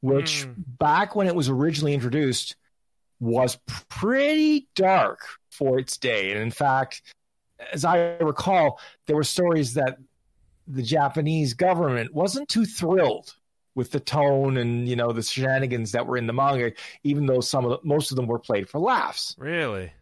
which 0.00 0.44
Hmm. 0.44 0.52
back 0.56 1.16
when 1.16 1.26
it 1.26 1.34
was 1.34 1.48
originally 1.48 1.94
introduced 1.94 2.56
was 3.20 3.58
pretty 3.88 4.68
dark 4.74 5.20
for 5.50 5.78
its 5.78 5.96
day. 5.96 6.30
And 6.30 6.40
in 6.40 6.50
fact, 6.50 7.02
as 7.72 7.84
I 7.84 8.16
recall, 8.18 8.78
there 9.06 9.16
were 9.16 9.24
stories 9.24 9.74
that 9.74 9.98
the 10.66 10.82
Japanese 10.82 11.54
government 11.54 12.14
wasn't 12.14 12.48
too 12.48 12.64
thrilled 12.64 13.34
with 13.74 13.90
the 13.90 14.00
tone 14.00 14.56
and 14.56 14.88
you 14.88 14.96
know 14.96 15.12
the 15.12 15.22
shenanigans 15.22 15.92
that 15.92 16.06
were 16.06 16.16
in 16.16 16.26
the 16.26 16.32
manga, 16.32 16.72
even 17.04 17.26
though 17.26 17.40
some 17.40 17.64
of 17.64 17.70
the, 17.70 17.78
most 17.82 18.10
of 18.10 18.16
them 18.16 18.26
were 18.26 18.38
played 18.38 18.68
for 18.68 18.78
laughs. 18.78 19.34
Really? 19.38 19.92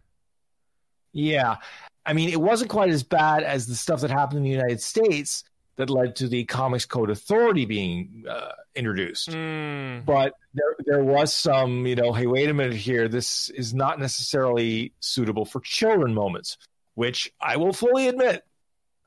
Yeah. 1.12 1.56
I 2.04 2.12
mean, 2.12 2.28
it 2.28 2.40
wasn't 2.40 2.70
quite 2.70 2.90
as 2.90 3.02
bad 3.02 3.42
as 3.42 3.66
the 3.66 3.74
stuff 3.74 4.00
that 4.02 4.10
happened 4.10 4.38
in 4.38 4.44
the 4.44 4.50
United 4.50 4.80
States 4.80 5.44
that 5.76 5.90
led 5.90 6.16
to 6.16 6.28
the 6.28 6.44
Comics 6.44 6.86
Code 6.86 7.10
Authority 7.10 7.66
being 7.66 8.24
uh, 8.28 8.52
introduced. 8.74 9.30
Mm. 9.30 10.04
But 10.04 10.34
there, 10.54 10.76
there 10.84 11.04
was 11.04 11.32
some, 11.32 11.86
you 11.86 11.94
know, 11.94 12.12
hey, 12.12 12.26
wait 12.26 12.48
a 12.48 12.54
minute 12.54 12.76
here. 12.76 13.08
This 13.08 13.50
is 13.50 13.74
not 13.74 13.98
necessarily 13.98 14.92
suitable 15.00 15.44
for 15.44 15.60
children 15.60 16.14
moments, 16.14 16.58
which 16.94 17.32
I 17.40 17.56
will 17.56 17.72
fully 17.72 18.08
admit. 18.08 18.44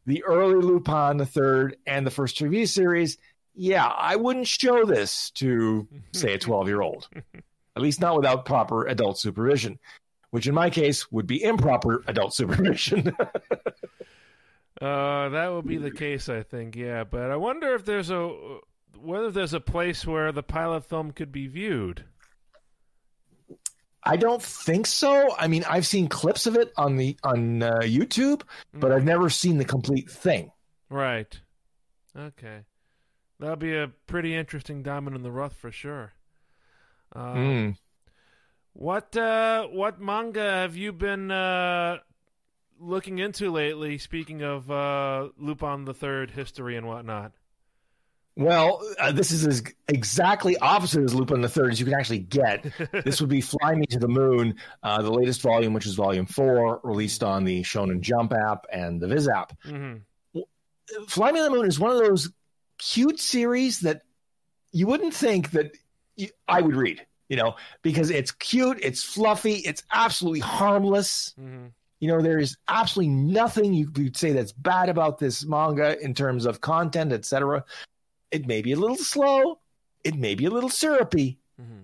The 0.05 0.23
early 0.23 0.55
Lupin, 0.55 1.17
the 1.17 1.25
third, 1.25 1.77
and 1.85 2.05
the 2.05 2.11
first 2.11 2.37
TV 2.37 2.67
series, 2.67 3.17
yeah, 3.55 3.85
I 3.85 4.15
wouldn't 4.15 4.47
show 4.47 4.85
this 4.85 5.31
to, 5.31 5.87
say, 6.13 6.33
a 6.33 6.37
12 6.39 6.67
year 6.67 6.81
old, 6.81 7.09
at 7.75 7.81
least 7.81 7.99
not 7.99 8.15
without 8.15 8.45
proper 8.45 8.87
adult 8.87 9.19
supervision 9.19 9.79
which 10.31 10.47
in 10.47 10.53
my 10.53 10.69
case 10.69 11.11
would 11.11 11.27
be 11.27 11.43
improper 11.43 12.03
adult 12.07 12.33
supervision. 12.33 13.15
Uh, 14.81 15.29
that 15.29 15.47
would 15.51 15.67
be 15.67 15.77
the 15.77 15.91
case, 15.91 16.29
I 16.29 16.43
think. 16.43 16.75
Yeah, 16.75 17.03
but 17.03 17.31
I 17.31 17.35
wonder 17.35 17.73
if 17.75 17.85
there's 17.85 18.09
a 18.09 18.59
whether 18.97 19.31
there's 19.31 19.53
a 19.53 19.59
place 19.59 20.05
where 20.05 20.31
the 20.31 20.43
pilot 20.43 20.85
film 20.85 21.11
could 21.11 21.31
be 21.31 21.47
viewed. 21.47 22.03
I 24.03 24.15
don't 24.15 24.41
think 24.41 24.87
so. 24.87 25.35
I 25.37 25.47
mean, 25.47 25.65
I've 25.69 25.85
seen 25.85 26.07
clips 26.07 26.47
of 26.47 26.55
it 26.55 26.71
on 26.77 26.95
the 26.95 27.17
on 27.23 27.61
uh, 27.61 27.79
YouTube, 27.81 28.43
but 28.73 28.91
I've 28.91 29.03
never 29.03 29.29
seen 29.29 29.57
the 29.57 29.65
complete 29.65 30.09
thing. 30.09 30.51
Right. 30.89 31.39
Okay. 32.17 32.61
That'll 33.39 33.55
be 33.57 33.75
a 33.75 33.91
pretty 34.07 34.35
interesting 34.35 34.83
diamond 34.83 35.15
in 35.15 35.23
the 35.23 35.31
rough 35.31 35.55
for 35.55 35.71
sure. 35.71 36.13
Uh, 37.15 37.33
Mm. 37.33 37.77
What 38.73 39.15
uh, 39.17 39.67
what 39.67 39.99
manga 39.99 40.41
have 40.41 40.77
you 40.77 40.93
been 40.93 41.31
uh, 41.31 41.97
looking 42.79 43.19
into 43.19 43.51
lately? 43.51 43.97
Speaking 43.97 44.41
of 44.41 44.69
uh, 44.71 45.29
Lupin 45.37 45.85
the 45.85 45.93
Third 45.93 46.31
history 46.31 46.75
and 46.75 46.87
whatnot. 46.87 47.33
Well, 48.35 48.81
uh, 48.99 49.11
this 49.11 49.31
is 49.31 49.45
as 49.45 49.63
exactly 49.89 50.57
opposite 50.57 51.03
as 51.03 51.13
Lupin 51.13 51.41
the 51.41 51.49
Third 51.49 51.73
as 51.73 51.79
you 51.79 51.85
can 51.85 51.93
actually 51.95 52.19
get. 52.19 52.71
this 53.03 53.19
would 53.19 53.29
be 53.29 53.41
Fly 53.41 53.75
Me 53.75 53.85
to 53.87 53.99
the 53.99 54.07
Moon, 54.07 54.55
uh, 54.81 55.01
the 55.01 55.11
latest 55.11 55.41
volume, 55.41 55.73
which 55.73 55.85
is 55.85 55.95
volume 55.95 56.25
four, 56.25 56.79
released 56.83 57.21
on 57.21 57.43
the 57.43 57.63
Shonen 57.63 57.99
Jump 57.99 58.31
app 58.31 58.65
and 58.71 59.01
the 59.01 59.07
Viz 59.07 59.27
app. 59.27 59.53
hmm 59.63 59.95
Fly 61.07 61.31
Me 61.31 61.39
to 61.39 61.43
the 61.43 61.49
Moon 61.51 61.67
is 61.67 61.79
one 61.79 61.91
of 61.91 61.99
those 61.99 62.31
cute 62.77 63.19
series 63.19 63.81
that 63.81 64.01
you 64.71 64.87
wouldn't 64.87 65.13
think 65.13 65.51
that 65.51 65.75
you, 66.15 66.29
I 66.47 66.61
would 66.61 66.75
read, 66.75 67.05
you 67.27 67.35
know, 67.35 67.55
because 67.81 68.09
it's 68.09 68.31
cute, 68.31 68.79
it's 68.81 69.03
fluffy, 69.03 69.55
it's 69.55 69.83
absolutely 69.91 70.39
harmless. 70.39 71.33
hmm 71.37 71.67
You 71.99 72.07
know, 72.07 72.21
there 72.21 72.39
is 72.39 72.57
absolutely 72.67 73.13
nothing 73.13 73.73
you 73.73 73.89
could 73.91 74.15
say 74.15 74.31
that's 74.31 74.51
bad 74.53 74.89
about 74.89 75.17
this 75.19 75.45
manga 75.45 75.99
in 76.01 76.13
terms 76.13 76.45
of 76.45 76.61
content, 76.61 77.11
etc. 77.11 77.63
It 78.31 78.47
may 78.47 78.61
be 78.61 78.71
a 78.71 78.77
little 78.77 78.95
slow, 78.95 79.59
it 80.03 80.15
may 80.15 80.35
be 80.35 80.45
a 80.45 80.49
little 80.49 80.69
syrupy, 80.69 81.39
hmm 81.59 81.83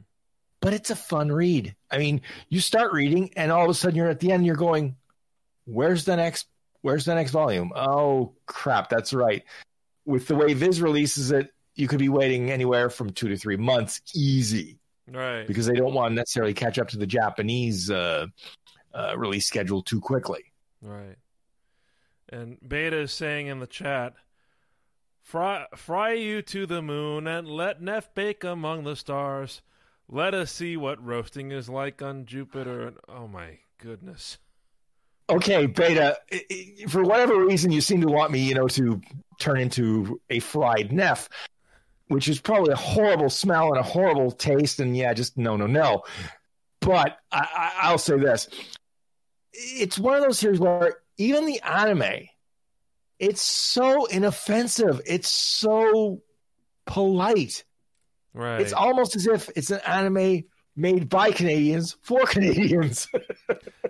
but 0.62 0.74
it's 0.74 0.90
a 0.90 0.96
fun 0.96 1.32
read. 1.32 1.76
I 1.92 2.00
mean, 2.00 2.22
you 2.50 2.60
start 2.60 2.92
reading, 2.92 3.30
and 3.36 3.52
all 3.52 3.66
of 3.66 3.70
a 3.70 3.74
sudden 3.76 3.96
you're 3.96 4.10
at 4.10 4.20
the 4.20 4.32
end, 4.32 4.48
you're 4.48 4.56
going, 4.56 4.96
"Where's 5.66 6.06
the 6.06 6.16
next? 6.16 6.48
Where's 6.82 7.06
the 7.06 7.14
next 7.14 7.30
volume? 7.32 7.72
Oh 7.76 8.34
crap, 8.48 8.90
that's 8.90 9.14
right." 9.14 9.44
With 10.06 10.28
the 10.28 10.36
way 10.36 10.54
Viz 10.56 10.82
releases 10.82 11.32
it, 11.32 11.52
you 11.76 11.88
could 11.88 12.00
be 12.00 12.10
waiting 12.10 12.50
anywhere 12.50 12.90
from 12.90 13.12
two 13.12 13.28
to 13.28 13.38
three 13.38 13.58
months, 13.58 14.02
easy, 14.16 14.80
Right. 15.08 15.46
because 15.46 15.68
they 15.68 15.76
don't 15.76 15.94
want 15.94 16.12
to 16.12 16.16
necessarily 16.16 16.56
catch 16.56 16.80
up 16.80 16.88
to 16.90 16.98
the 16.98 17.06
Japanese 17.06 17.92
uh, 17.92 18.26
uh, 18.96 19.14
release 19.18 19.46
schedule 19.46 19.84
too 19.84 20.00
quickly. 20.00 20.46
Right. 20.82 21.18
And 22.30 22.58
Beta 22.66 23.02
is 23.02 23.12
saying 23.12 23.48
in 23.48 23.60
the 23.60 23.68
chat, 23.68 24.14
fry, 25.22 25.66
fry 25.76 26.14
you 26.14 26.42
to 26.44 26.66
the 26.66 26.82
moon 26.82 27.28
and 27.28 27.48
let 27.48 27.82
Neff 27.82 28.14
bake 28.16 28.44
among 28.44 28.84
the 28.84 28.96
stars. 28.96 29.62
Let 30.08 30.34
us 30.34 30.52
see 30.52 30.78
what 30.78 31.04
roasting 31.04 31.52
is 31.52 31.70
like 31.70 32.02
on 32.02 32.26
Jupiter. 32.26 32.88
And 32.88 32.98
oh 33.10 33.28
my 33.28 33.60
goodness. 33.78 34.38
Okay, 35.30 35.66
Beta, 35.66 36.18
for 36.88 37.04
whatever 37.04 37.44
reason, 37.44 37.72
you 37.72 37.82
seem 37.82 38.00
to 38.02 38.08
want 38.08 38.32
me, 38.32 38.40
you 38.40 38.54
know, 38.54 38.68
to 38.70 39.02
turn 39.40 39.60
into 39.60 40.22
a 40.30 40.40
fried 40.40 40.92
Neff, 40.92 41.28
which 42.10 42.28
is 42.28 42.40
probably 42.40 42.72
a 42.72 42.78
horrible 42.78 43.32
smell 43.32 43.70
and 43.70 43.80
a 43.80 43.84
horrible 43.84 44.32
taste. 44.32 44.80
And 44.80 44.96
yeah, 44.96 45.14
just 45.14 45.36
no, 45.36 45.58
no, 45.58 45.66
no. 45.66 46.04
But 46.80 47.18
I, 47.32 47.40
I, 47.40 47.72
I'll 47.82 47.98
say 47.98 48.20
this 48.20 48.48
it's 49.58 49.98
one 49.98 50.16
of 50.18 50.24
those 50.24 50.40
series 50.40 50.60
where 50.60 50.98
even 51.18 51.46
the 51.46 51.62
anime, 51.62 52.28
it's 53.20 53.42
so 53.42 54.06
inoffensive. 54.06 55.02
It's 55.06 55.30
so 55.30 56.22
polite. 56.86 57.64
Right. 58.34 58.60
It's 58.62 58.74
almost 58.74 59.16
as 59.16 59.28
if 59.28 59.50
it's 59.56 59.72
an 59.72 59.80
anime 59.88 60.44
made 60.76 61.08
by 61.10 61.32
Canadians 61.32 61.96
for 62.02 62.22
Canadians. 62.26 63.08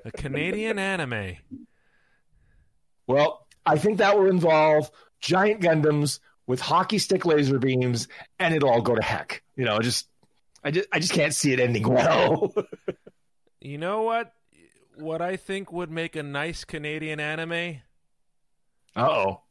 a 0.03 0.11
Canadian 0.11 0.77
anime. 0.77 1.37
Well, 3.07 3.45
I 3.65 3.77
think 3.77 3.97
that 3.97 4.17
will 4.17 4.29
involve 4.29 4.91
giant 5.19 5.61
Gundams 5.61 6.19
with 6.47 6.59
hockey 6.59 6.99
stick 6.99 7.25
laser 7.25 7.57
beams, 7.57 8.07
and 8.39 8.53
it'll 8.53 8.69
all 8.69 8.81
go 8.81 8.93
to 8.95 9.01
heck. 9.01 9.41
You 9.55 9.65
know, 9.65 9.79
just 9.79 10.07
I 10.63 10.71
just 10.71 10.87
I 10.91 10.99
just 10.99 11.13
can't 11.13 11.33
see 11.33 11.53
it 11.53 11.59
ending 11.59 11.87
well. 11.87 12.53
You 13.61 13.79
know 13.79 14.03
what? 14.03 14.31
What 14.97 15.21
I 15.21 15.35
think 15.35 15.71
would 15.71 15.91
make 15.91 16.15
a 16.15 16.23
nice 16.23 16.63
Canadian 16.63 17.19
anime? 17.19 17.81
Uh 18.95 19.09
oh. 19.09 19.41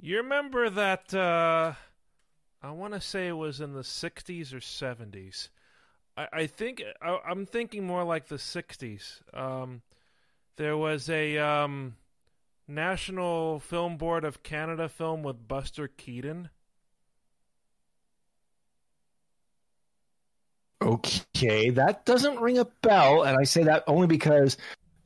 You 0.00 0.18
remember 0.18 0.68
that? 0.70 1.14
Uh, 1.14 1.72
I 2.62 2.70
want 2.70 2.94
to 2.94 3.00
say 3.00 3.28
it 3.28 3.32
was 3.32 3.60
in 3.60 3.72
the 3.72 3.82
'60s 3.82 4.52
or 4.52 4.58
'70s. 4.58 5.48
I, 6.16 6.28
I 6.32 6.46
think 6.46 6.82
I, 7.00 7.18
I'm 7.26 7.46
thinking 7.46 7.86
more 7.86 8.04
like 8.04 8.28
the 8.28 8.36
'60s. 8.36 9.22
Um, 9.32 9.82
there 10.56 10.76
was 10.76 11.08
a 11.08 11.38
um, 11.38 11.96
National 12.68 13.60
Film 13.60 13.96
Board 13.96 14.24
of 14.24 14.42
Canada 14.42 14.88
film 14.88 15.22
with 15.22 15.48
Buster 15.48 15.88
Keaton. 15.88 16.50
Okay, 20.82 21.70
that 21.70 22.04
doesn't 22.04 22.40
ring 22.40 22.58
a 22.58 22.66
bell, 22.82 23.22
and 23.22 23.38
I 23.38 23.44
say 23.44 23.62
that 23.64 23.84
only 23.86 24.06
because 24.06 24.56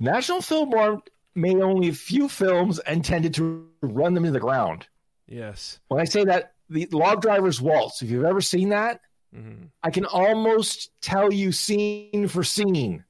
National 0.00 0.40
Film 0.40 0.70
Board 0.70 1.00
made 1.34 1.56
only 1.56 1.88
a 1.88 1.92
few 1.94 2.28
films 2.28 2.78
and 2.80 3.04
tended 3.04 3.34
to 3.34 3.68
run 3.82 4.14
them 4.14 4.24
into 4.24 4.32
the 4.32 4.40
ground. 4.40 4.88
Yes. 5.26 5.78
When 5.88 6.00
I 6.00 6.04
say 6.04 6.24
that, 6.24 6.54
the 6.68 6.88
Log 6.90 7.22
Driver's 7.22 7.60
Waltz, 7.60 8.02
if 8.02 8.10
you've 8.10 8.24
ever 8.24 8.40
seen 8.40 8.70
that, 8.70 9.00
hmm 9.34 9.66
I 9.82 9.90
can 9.90 10.06
almost 10.06 10.90
tell 11.00 11.32
you 11.32 11.52
scene 11.52 12.28
for 12.28 12.42
scene 12.42 13.04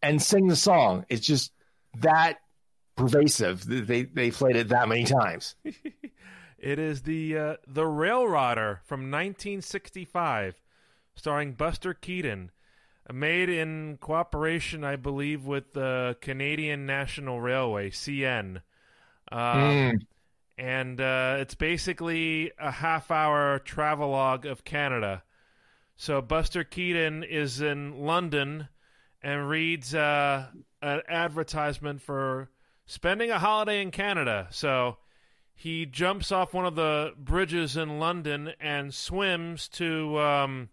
and 0.00 0.22
sing 0.22 0.46
the 0.46 0.56
song. 0.56 1.04
It's 1.08 1.26
just 1.26 1.52
that 1.98 2.38
pervasive. 2.96 3.64
They 3.66 4.04
they 4.04 4.30
played 4.30 4.56
it 4.56 4.68
that 4.68 4.88
many 4.88 5.04
times. 5.04 5.56
It 6.58 6.78
is 6.78 7.02
the 7.02 7.36
uh, 7.38 7.56
the 7.66 7.82
Railrodder 7.82 8.78
from 8.86 9.10
1965, 9.10 10.54
starring 11.16 11.52
Buster 11.54 11.92
Keaton, 11.94 12.50
made 13.12 13.48
in 13.48 13.98
cooperation, 14.00 14.84
I 14.84 14.96
believe, 14.96 15.44
with 15.44 15.72
the 15.72 16.16
Canadian 16.20 16.86
National 16.86 17.40
Railway 17.40 17.90
(CN). 17.90 18.62
Uh, 19.30 19.54
Mm. 19.56 20.06
and 20.56 21.00
uh, 21.00 21.36
it's 21.40 21.54
basically 21.56 22.52
a 22.58 22.70
half-hour 22.70 23.58
travelogue 23.60 24.46
of 24.46 24.64
Canada. 24.64 25.24
So 25.96 26.20
Buster 26.22 26.62
Keaton 26.62 27.24
is 27.24 27.60
in 27.60 27.98
London 27.98 28.68
and 29.22 29.48
reads 29.48 29.94
uh, 29.94 30.46
an 30.82 31.00
advertisement 31.08 32.02
for 32.02 32.50
spending 32.84 33.30
a 33.30 33.38
holiday 33.38 33.82
in 33.82 33.90
Canada. 33.90 34.46
So 34.50 34.98
he 35.54 35.86
jumps 35.86 36.30
off 36.30 36.54
one 36.54 36.66
of 36.66 36.76
the 36.76 37.14
bridges 37.18 37.76
in 37.76 37.98
London 37.98 38.52
and 38.60 38.94
swims 38.94 39.68
to, 39.70 40.18
um, 40.20 40.68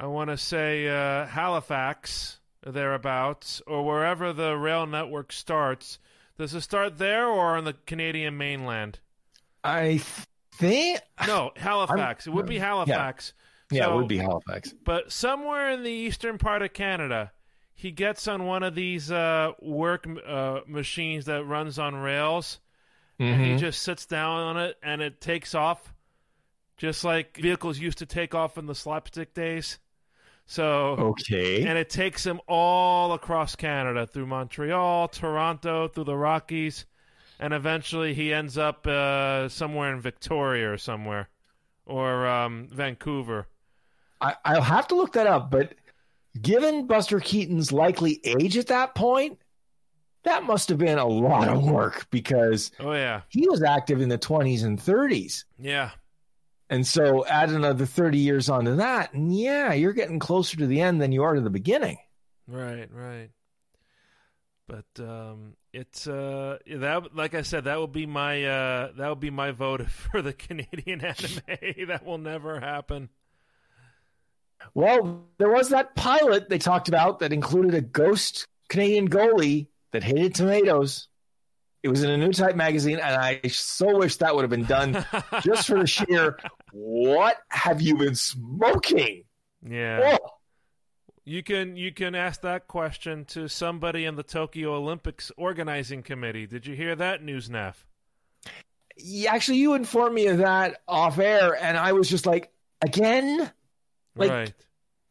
I 0.00 0.06
want 0.06 0.30
to 0.30 0.36
say, 0.36 0.86
uh, 0.88 1.26
Halifax, 1.26 2.38
thereabouts, 2.64 3.60
or 3.66 3.84
wherever 3.84 4.32
the 4.32 4.56
rail 4.56 4.86
network 4.86 5.32
starts. 5.32 5.98
Does 6.38 6.54
it 6.54 6.60
start 6.60 6.98
there 6.98 7.26
or 7.26 7.56
on 7.56 7.64
the 7.64 7.72
Canadian 7.86 8.36
mainland? 8.36 9.00
I 9.64 9.98
think. 10.52 11.00
No, 11.26 11.50
Halifax. 11.56 12.26
I'm- 12.26 12.32
it 12.32 12.36
would 12.36 12.46
be 12.46 12.58
Halifax. 12.58 13.32
Yeah, 13.72 13.86
So- 13.86 13.92
it 13.92 13.96
would 13.96 14.08
be 14.08 14.18
Halifax. 14.18 14.72
But 14.84 15.10
somewhere 15.10 15.70
in 15.70 15.82
the 15.82 15.90
eastern 15.90 16.38
part 16.38 16.62
of 16.62 16.72
Canada, 16.72 17.32
he 17.74 17.90
gets 17.90 18.28
on 18.28 18.44
one 18.46 18.62
of 18.62 18.76
these 18.76 19.10
uh, 19.10 19.52
work 19.60 20.06
uh, 20.26 20.60
machines 20.66 21.24
that 21.26 21.44
runs 21.44 21.78
on 21.78 21.96
rails, 21.96 22.60
and 23.18 23.40
he 23.44 23.50
Mhm. 23.54 23.58
just 23.58 23.82
sits 23.82 24.06
down 24.06 24.38
on 24.38 24.56
it, 24.58 24.78
and 24.80 25.02
it 25.02 25.20
takes 25.20 25.54
off, 25.56 25.92
just 26.76 27.02
like 27.02 27.36
vehicles 27.36 27.78
used 27.80 27.98
to 27.98 28.06
take 28.06 28.32
off 28.34 28.56
in 28.56 28.66
the 28.66 28.74
slapstick 28.76 29.34
days. 29.34 29.78
So, 30.50 30.96
Okay. 30.98 31.66
and 31.66 31.76
it 31.76 31.90
takes 31.90 32.24
him 32.24 32.40
all 32.48 33.12
across 33.12 33.54
Canada 33.54 34.06
through 34.06 34.26
Montreal, 34.26 35.08
Toronto, 35.08 35.88
through 35.88 36.04
the 36.04 36.16
Rockies, 36.16 36.86
and 37.38 37.52
eventually 37.52 38.14
he 38.14 38.32
ends 38.32 38.56
up 38.56 38.86
uh, 38.86 39.50
somewhere 39.50 39.92
in 39.92 40.00
Victoria 40.00 40.72
or 40.72 40.78
somewhere, 40.78 41.28
or 41.84 42.26
um, 42.26 42.66
Vancouver. 42.72 43.46
I, 44.22 44.36
I'll 44.46 44.62
have 44.62 44.88
to 44.88 44.94
look 44.94 45.12
that 45.12 45.26
up, 45.26 45.50
but 45.50 45.74
given 46.40 46.86
Buster 46.86 47.20
Keaton's 47.20 47.70
likely 47.70 48.18
age 48.24 48.56
at 48.56 48.68
that 48.68 48.94
point, 48.94 49.38
that 50.22 50.44
must 50.44 50.70
have 50.70 50.78
been 50.78 50.96
a 50.98 51.06
lot 51.06 51.48
of 51.48 51.62
work 51.62 52.06
because 52.10 52.72
Oh 52.80 52.92
yeah, 52.94 53.20
he 53.28 53.46
was 53.50 53.62
active 53.62 54.00
in 54.00 54.08
the 54.08 54.18
20s 54.18 54.64
and 54.64 54.78
30s. 54.80 55.44
yeah. 55.58 55.90
And 56.70 56.86
so 56.86 57.24
add 57.26 57.48
another 57.48 57.86
30 57.86 58.18
years 58.18 58.50
onto 58.50 58.76
that, 58.76 59.14
and 59.14 59.34
yeah, 59.34 59.72
you're 59.72 59.94
getting 59.94 60.18
closer 60.18 60.56
to 60.58 60.66
the 60.66 60.82
end 60.82 61.00
than 61.00 61.12
you 61.12 61.22
are 61.22 61.34
to 61.34 61.40
the 61.40 61.48
beginning. 61.48 61.96
Right, 62.46 62.88
right. 62.92 63.30
But 64.66 65.02
um, 65.02 65.56
it's 65.72 66.06
uh, 66.06 66.58
that 66.66 67.16
like 67.16 67.34
I 67.34 67.40
said, 67.42 67.64
that 67.64 67.78
will 67.78 67.86
be 67.86 68.04
my 68.04 68.44
uh, 68.44 68.92
that 68.96 69.08
will 69.08 69.16
be 69.16 69.30
my 69.30 69.50
vote 69.50 69.82
for 69.90 70.20
the 70.20 70.34
Canadian 70.34 71.00
anime. 71.00 71.40
that 71.88 72.02
will 72.04 72.18
never 72.18 72.60
happen. 72.60 73.08
Well, 74.74 75.24
there 75.38 75.50
was 75.50 75.70
that 75.70 75.94
pilot 75.94 76.48
they 76.48 76.58
talked 76.58 76.88
about 76.88 77.20
that 77.20 77.32
included 77.32 77.74
a 77.74 77.80
ghost 77.80 78.46
Canadian 78.68 79.08
goalie 79.08 79.68
that 79.92 80.02
hated 80.02 80.34
tomatoes. 80.34 81.08
It 81.82 81.88
was 81.88 82.02
in 82.02 82.10
a 82.10 82.26
Newtype 82.26 82.56
magazine, 82.56 82.98
and 82.98 83.14
I 83.14 83.40
so 83.48 83.98
wish 83.98 84.16
that 84.16 84.34
would 84.34 84.42
have 84.42 84.50
been 84.50 84.64
done 84.64 85.04
just 85.42 85.68
for 85.68 85.78
the 85.78 85.86
sheer 85.86 86.36
what 86.72 87.36
have 87.48 87.80
you 87.80 87.96
been 87.96 88.14
smoking? 88.14 89.24
yeah, 89.68 90.18
Oh, 90.22 90.28
you 91.24 91.42
can 91.42 91.76
you 91.76 91.92
can 91.92 92.14
ask 92.14 92.40
that 92.42 92.68
question 92.68 93.24
to 93.26 93.48
somebody 93.48 94.04
in 94.04 94.16
the 94.16 94.22
Tokyo 94.22 94.74
Olympics 94.74 95.30
organizing 95.36 96.02
committee. 96.02 96.46
Did 96.46 96.66
you 96.66 96.74
hear 96.74 96.94
that 96.96 97.22
news, 97.22 97.50
Neff? 97.50 97.86
yeah, 98.96 99.32
actually, 99.32 99.58
you 99.58 99.74
informed 99.74 100.14
me 100.14 100.26
of 100.26 100.38
that 100.38 100.80
off 100.88 101.18
air, 101.18 101.54
and 101.62 101.76
I 101.76 101.92
was 101.92 102.08
just 102.08 102.26
like, 102.26 102.50
again, 102.82 103.50
Like- 104.16 104.30
right. 104.30 104.52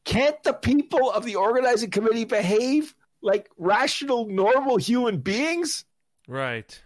can't 0.06 0.42
the 0.44 0.54
people 0.54 1.12
of 1.12 1.24
the 1.24 1.36
organizing 1.36 1.90
committee 1.92 2.26
behave 2.26 2.94
like 3.22 3.50
rational, 3.58 4.26
normal 4.28 4.78
human 4.78 5.18
beings? 5.20 5.86
Right. 6.28 6.82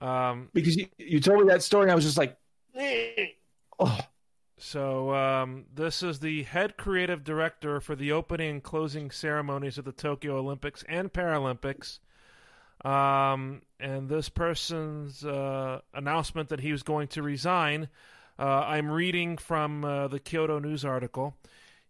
Um, 0.00 0.48
Because 0.54 0.76
you, 0.76 0.86
you 0.98 1.20
told 1.20 1.40
me 1.40 1.48
that 1.48 1.62
story, 1.62 1.82
and 1.84 1.92
I 1.92 1.94
was 1.94 2.04
just 2.04 2.16
like, 2.18 2.36
eh. 2.74 3.26
Oh, 3.78 3.98
So 4.58 5.14
um, 5.14 5.66
this 5.72 6.02
is 6.02 6.18
the 6.18 6.42
head 6.42 6.76
creative 6.76 7.22
director 7.22 7.80
for 7.80 7.94
the 7.94 8.12
opening 8.12 8.50
and 8.50 8.62
closing 8.62 9.10
ceremonies 9.10 9.78
of 9.78 9.84
the 9.84 9.92
Tokyo 9.92 10.38
Olympics 10.38 10.84
and 10.88 11.12
Paralympics. 11.12 12.00
Um, 12.84 13.62
and 13.80 14.08
this 14.08 14.28
person's 14.28 15.24
uh, 15.24 15.80
announcement 15.94 16.48
that 16.48 16.60
he 16.60 16.72
was 16.72 16.82
going 16.82 17.08
to 17.08 17.22
resign, 17.22 17.88
uh, 18.38 18.64
I'm 18.66 18.90
reading 18.90 19.36
from 19.36 19.84
uh, 19.84 20.08
the 20.08 20.20
Kyodo 20.20 20.60
News 20.60 20.84
article. 20.84 21.36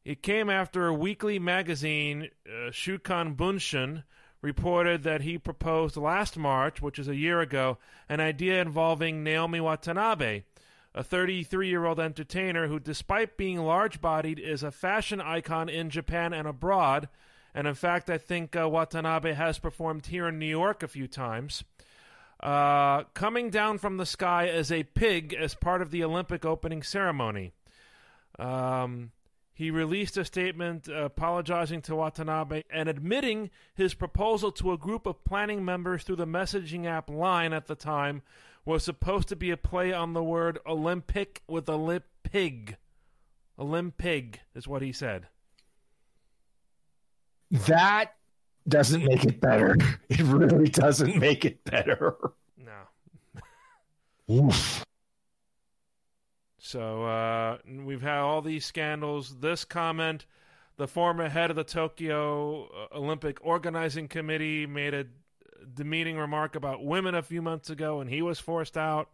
It 0.05 0.23
came 0.23 0.49
after 0.51 0.87
a 0.87 0.95
weekly 0.95 1.39
magazine, 1.39 2.29
uh, 2.47 2.71
Shukan 2.71 3.37
Bunshun, 3.37 4.05
reported 4.41 5.03
that 5.03 5.23
he 5.23 5.37
proposed 5.39 5.97
last 5.97 6.37
March, 6.39 6.81
which 6.81 6.99
is 6.99 7.09
a 7.09 7.17
year 7.17 7.41
ago, 7.41 7.79
an 8.09 8.21
idea 8.21 8.63
involving 8.63 9.25
Naomi 9.25 9.61
Watanabe, 9.61 10.45
a 10.95 11.03
33 11.03 11.69
year 11.69 11.85
old 11.85 12.01
entertainer 12.01 12.67
who, 12.67 12.81
despite 12.81 13.37
being 13.37 13.59
large 13.59 14.01
bodied, 14.01 14.39
is 14.39 14.63
a 14.63 14.71
fashion 14.71 15.21
icon 15.21 15.69
in 15.69 15.91
Japan 15.91 16.33
and 16.33 16.49
abroad. 16.49 17.09
And 17.55 17.67
in 17.67 17.75
fact, 17.75 18.11
I 18.11 18.19
think 18.19 18.57
uh, 18.57 18.69
Watanabe 18.69 19.33
has 19.33 19.59
performed 19.59 20.07
here 20.07 20.29
in 20.29 20.39
New 20.39 20.47
York 20.47 20.83
a 20.83 20.89
few 20.89 21.07
times. 21.07 21.65
Uh, 22.41 23.03
coming 23.15 23.51
down 23.51 23.79
from 23.79 23.97
the 23.97 24.07
sky 24.07 24.49
as 24.49 24.71
a 24.71 24.85
pig 24.85 25.35
as 25.35 25.55
part 25.55 25.83
of 25.83 25.91
the 25.91 26.05
Olympic 26.05 26.45
opening 26.45 26.83
ceremony. 26.83 27.53
Um, 28.39 29.11
he 29.53 29.73
released 29.73 30.17
a 30.17 30.25
statement 30.25 30.87
apologizing 30.87 31.83
to 31.83 31.97
Watanabe 31.97 32.63
and 32.71 32.89
admitting 32.89 33.51
his 33.75 33.93
proposal 33.93 34.53
to 34.53 34.71
a 34.71 34.79
group 34.79 35.05
of 35.05 35.25
planning 35.25 35.65
members 35.65 36.05
through 36.05 36.17
the 36.17 36.29
messaging 36.29 36.87
app 36.87 37.11
Line 37.11 37.53
at 37.53 37.67
the 37.67 37.75
time 37.75 38.23
was 38.69 38.85
supposed 38.85 39.29
to 39.29 39.35
be 39.35 39.51
a 39.51 39.57
play 39.57 39.95
on 39.95 40.13
the 40.13 40.23
word 40.23 40.59
Olympic 40.67 41.43
with 41.49 41.65
Olympig. 41.67 42.77
Olympig 43.59 44.37
is 44.55 44.69
what 44.69 44.83
he 44.83 44.93
said. 44.93 45.27
that 47.51 48.13
doesn't 48.69 49.05
make 49.05 49.25
it 49.25 49.41
better. 49.41 49.75
It 50.11 50.21
really 50.21 50.69
doesn't 50.69 51.17
make 51.17 51.47
it 51.47 51.65
better. 51.65 52.15
No. 52.59 53.41
Oof. 54.31 54.85
So 56.59 57.05
uh, 57.05 57.59
we've 57.67 58.03
had 58.03 58.19
all 58.19 58.43
these 58.43 58.67
scandals. 58.67 59.37
This 59.41 59.65
comment, 59.65 60.27
the 60.77 60.87
former 60.87 61.31
head 61.31 61.49
of 61.49 61.57
the 61.57 61.65
Tokyo 61.65 62.67
uh, 62.67 62.99
Olympic 62.99 63.39
Organizing 63.41 64.09
Committee 64.09 64.67
made 64.67 64.93
a 64.93 65.07
demeaning 65.75 66.19
remark 66.19 66.57
about 66.57 66.85
women 66.85 67.15
a 67.15 67.23
few 67.23 67.43
months 67.43 67.71
ago, 67.71 68.01
and 68.01 68.09
he 68.09 68.23
was 68.23 68.39
forced 68.39 68.77
out. 68.77 69.09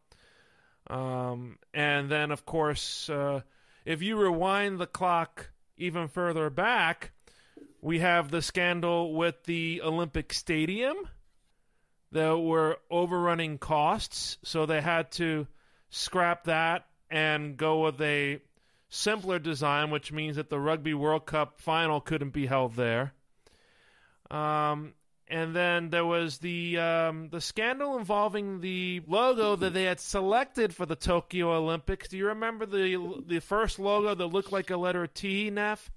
Um, 0.89 1.59
and 1.73 2.11
then, 2.11 2.31
of 2.31 2.45
course, 2.45 3.09
uh, 3.09 3.41
if 3.85 4.03
you 4.03 4.17
rewind 4.17 4.79
the 4.79 4.87
clock 4.87 5.51
even 5.77 6.09
further 6.09 6.51
back, 6.51 7.13
we 7.81 8.01
have 8.01 8.31
the 8.31 8.43
scandal 8.43 9.15
with 9.15 9.45
the 9.45 9.83
Olympic 9.83 10.33
Stadium. 10.33 10.97
There 12.13 12.37
were 12.37 12.79
overrunning 12.91 13.59
costs, 13.59 14.39
so 14.43 14.67
they 14.67 14.81
had 14.81 15.11
to 15.13 15.47
scrap 15.91 16.45
that 16.45 16.87
and 17.11 17.57
go 17.57 17.81
with 17.81 18.01
a 18.01 18.41
simpler 18.89 19.39
design, 19.39 19.91
which 19.91 20.13
means 20.13 20.37
that 20.37 20.49
the 20.49 20.61
Rugby 20.61 20.95
World 20.95 21.27
Cup 21.27 21.61
final 21.61 22.01
couldn't 22.01 22.31
be 22.31 22.47
held 22.47 22.77
there. 22.77 23.13
Um, 24.31 24.95
and 25.29 25.57
then 25.57 25.91
there 25.91 26.05
was 26.05 26.39
the 26.39 26.79
um, 26.79 27.29
the 27.31 27.41
scandal 27.41 27.97
involving 27.97 28.61
the 28.61 29.03
logo 29.07 29.57
that 29.57 29.73
they 29.73 29.85
had 29.85 30.01
selected 30.01 30.75
for 30.75 30.87
the 30.87 30.97
Tokyo 30.97 31.53
Olympics. 31.53 32.09
Do 32.09 32.19
you 32.19 32.29
remember 32.29 32.67
the 32.67 33.23
the 33.27 33.41
first 33.41 33.79
logo 33.79 34.15
that 34.15 34.27
looked 34.27 34.53
like 34.53 34.71
a 34.71 34.77
letter 34.77 35.07
T, 35.07 35.51
Neff? 35.51 35.91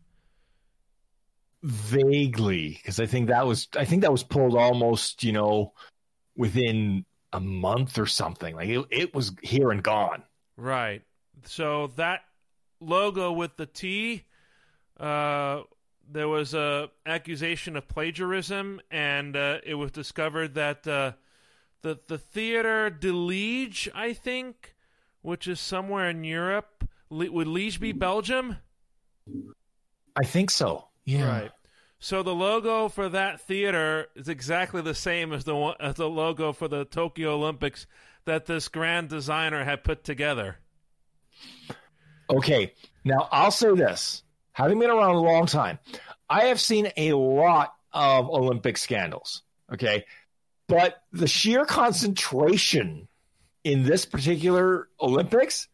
Vaguely, 1.63 2.69
because 2.69 2.99
I 2.99 3.05
think 3.05 3.27
that 3.27 3.45
was 3.45 3.67
I 3.77 3.83
think 3.85 4.03
that 4.03 4.11
was 4.11 4.23
pulled 4.23 4.55
almost, 4.55 5.23
you 5.23 5.33
know, 5.33 5.73
within 6.35 7.05
a 7.33 7.39
month 7.39 7.97
or 7.97 8.05
something. 8.05 8.55
Like 8.55 8.69
it, 8.69 8.85
it 8.89 9.13
was 9.13 9.33
here 9.41 9.71
and 9.71 9.83
gone. 9.83 10.23
Right. 10.55 11.01
So 11.45 11.87
that 11.97 12.21
logo 12.79 13.31
with 13.31 13.57
the 13.57 13.65
T, 13.65 14.23
uh, 14.99 15.61
there 16.09 16.27
was 16.27 16.53
a 16.53 16.89
accusation 17.05 17.75
of 17.75 17.87
plagiarism, 17.87 18.81
and 18.91 19.35
uh, 19.35 19.59
it 19.63 19.75
was 19.75 19.91
discovered 19.91 20.55
that 20.55 20.87
uh, 20.87 21.13
the 21.81 21.99
the 22.07 22.17
theater 22.17 22.89
de 22.89 23.11
Liege, 23.11 23.89
I 23.93 24.13
think, 24.13 24.75
which 25.21 25.47
is 25.47 25.59
somewhere 25.59 26.09
in 26.09 26.23
Europe, 26.23 26.87
Le- 27.09 27.31
would 27.31 27.47
Liege 27.47 27.79
be 27.79 27.91
Belgium? 27.91 28.57
I 30.15 30.23
think 30.23 30.49
so. 30.49 30.87
Yeah. 31.05 31.27
Right. 31.27 31.51
So 31.99 32.21
the 32.21 32.35
logo 32.35 32.89
for 32.89 33.09
that 33.09 33.41
theater 33.41 34.07
is 34.15 34.29
exactly 34.29 34.81
the 34.81 34.93
same 34.93 35.33
as 35.33 35.45
the 35.45 35.75
as 35.79 35.95
the 35.95 36.09
logo 36.09 36.53
for 36.53 36.67
the 36.67 36.85
Tokyo 36.85 37.35
Olympics 37.35 37.87
that 38.25 38.45
this 38.45 38.67
grand 38.67 39.09
designer 39.09 39.63
had 39.63 39.83
put 39.83 40.03
together. 40.03 40.57
Okay, 42.29 42.73
now 43.03 43.27
I'll 43.31 43.51
say 43.51 43.73
this: 43.73 44.23
having 44.57 44.79
been 44.79 44.89
around 44.89 45.13
a 45.13 45.21
long 45.21 45.45
time, 45.45 45.77
I 46.27 46.45
have 46.45 46.59
seen 46.59 46.91
a 46.97 47.13
lot 47.13 47.75
of 47.93 48.27
Olympic 48.27 48.77
scandals. 48.77 49.43
Okay, 49.71 50.03
but 50.67 51.03
the 51.13 51.27
sheer 51.27 51.63
concentration 51.63 53.07
in 53.63 53.83
this 53.83 54.05
particular 54.05 54.87
Olympics, 54.99 55.67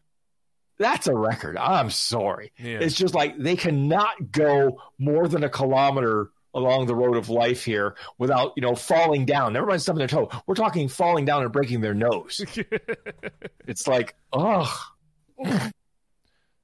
that's 0.78 1.06
a 1.06 1.14
record. 1.14 1.56
I'm 1.56 1.88
sorry. 1.88 2.52
Yeah. 2.58 2.80
It's 2.80 2.94
just 2.94 3.14
like 3.14 3.38
they 3.38 3.56
cannot 3.56 4.30
go 4.30 4.82
more 4.98 5.28
than 5.28 5.44
a 5.44 5.48
kilometer 5.48 6.30
along 6.52 6.86
the 6.86 6.94
road 6.94 7.16
of 7.16 7.30
life 7.30 7.64
here 7.64 7.96
without, 8.18 8.52
you 8.54 8.60
know, 8.60 8.74
falling 8.74 9.24
down. 9.24 9.54
Never 9.54 9.66
mind 9.66 9.80
stubbing 9.80 10.00
their 10.00 10.08
toe. 10.08 10.28
We're 10.46 10.54
talking 10.56 10.88
falling 10.88 11.24
down 11.24 11.42
and 11.42 11.52
breaking 11.52 11.80
their 11.80 11.94
nose. 11.94 12.44
it's 13.66 13.88
like, 13.88 14.14
oh, 14.32 14.70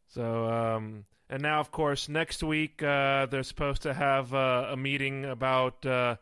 So, 0.09 0.47
um, 0.47 1.05
and 1.31 1.43
now, 1.43 1.61
of 1.61 1.71
course, 1.71 2.09
next 2.09 2.43
week 2.43 2.83
uh, 2.83 3.27
they're 3.27 3.45
supposed 3.45 3.83
to 3.83 3.95
have 3.95 4.35
uh, 4.35 4.67
a 4.71 4.77
meeting 4.77 5.25
about 5.25 5.87
uh, 5.87 6.17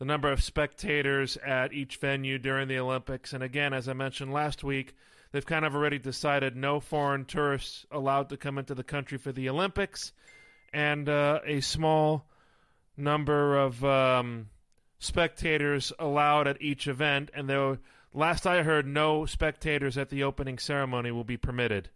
the 0.00 0.04
number 0.04 0.32
of 0.32 0.42
spectators 0.42 1.36
at 1.36 1.72
each 1.72 1.98
venue 1.98 2.36
during 2.36 2.66
the 2.66 2.80
Olympics. 2.80 3.32
And 3.32 3.44
again, 3.44 3.72
as 3.72 3.88
I 3.88 3.92
mentioned 3.92 4.32
last 4.32 4.64
week, 4.64 4.96
they've 5.30 5.46
kind 5.46 5.64
of 5.64 5.76
already 5.76 6.00
decided 6.00 6.56
no 6.56 6.80
foreign 6.80 7.26
tourists 7.26 7.86
allowed 7.92 8.28
to 8.30 8.36
come 8.36 8.58
into 8.58 8.74
the 8.74 8.82
country 8.82 9.18
for 9.18 9.30
the 9.30 9.48
Olympics, 9.48 10.12
and 10.72 11.08
uh, 11.08 11.38
a 11.46 11.60
small 11.60 12.26
number 12.96 13.56
of 13.56 13.84
um, 13.84 14.48
spectators 14.98 15.92
allowed 16.00 16.48
at 16.48 16.60
each 16.60 16.88
event. 16.88 17.30
And 17.34 17.48
there, 17.48 17.60
were, 17.60 17.78
last 18.12 18.48
I 18.48 18.64
heard, 18.64 18.84
no 18.84 19.26
spectators 19.26 19.96
at 19.96 20.08
the 20.08 20.24
opening 20.24 20.58
ceremony 20.58 21.12
will 21.12 21.22
be 21.22 21.36
permitted. 21.36 21.88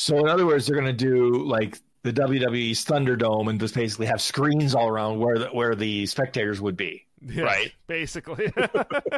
So 0.00 0.18
in 0.18 0.28
other 0.28 0.46
words, 0.46 0.66
they're 0.66 0.80
going 0.80 0.86
to 0.86 0.94
do 0.94 1.44
like 1.44 1.78
the 2.04 2.12
WWE's 2.14 2.86
Thunderdome 2.86 3.50
and 3.50 3.60
just 3.60 3.74
basically 3.74 4.06
have 4.06 4.22
screens 4.22 4.74
all 4.74 4.88
around 4.88 5.18
where 5.18 5.38
the, 5.38 5.48
where 5.48 5.74
the 5.74 6.06
spectators 6.06 6.58
would 6.58 6.74
be. 6.74 7.04
Yeah, 7.20 7.44
Right. 7.44 7.74
Basically. 7.86 8.50
but 8.56 9.12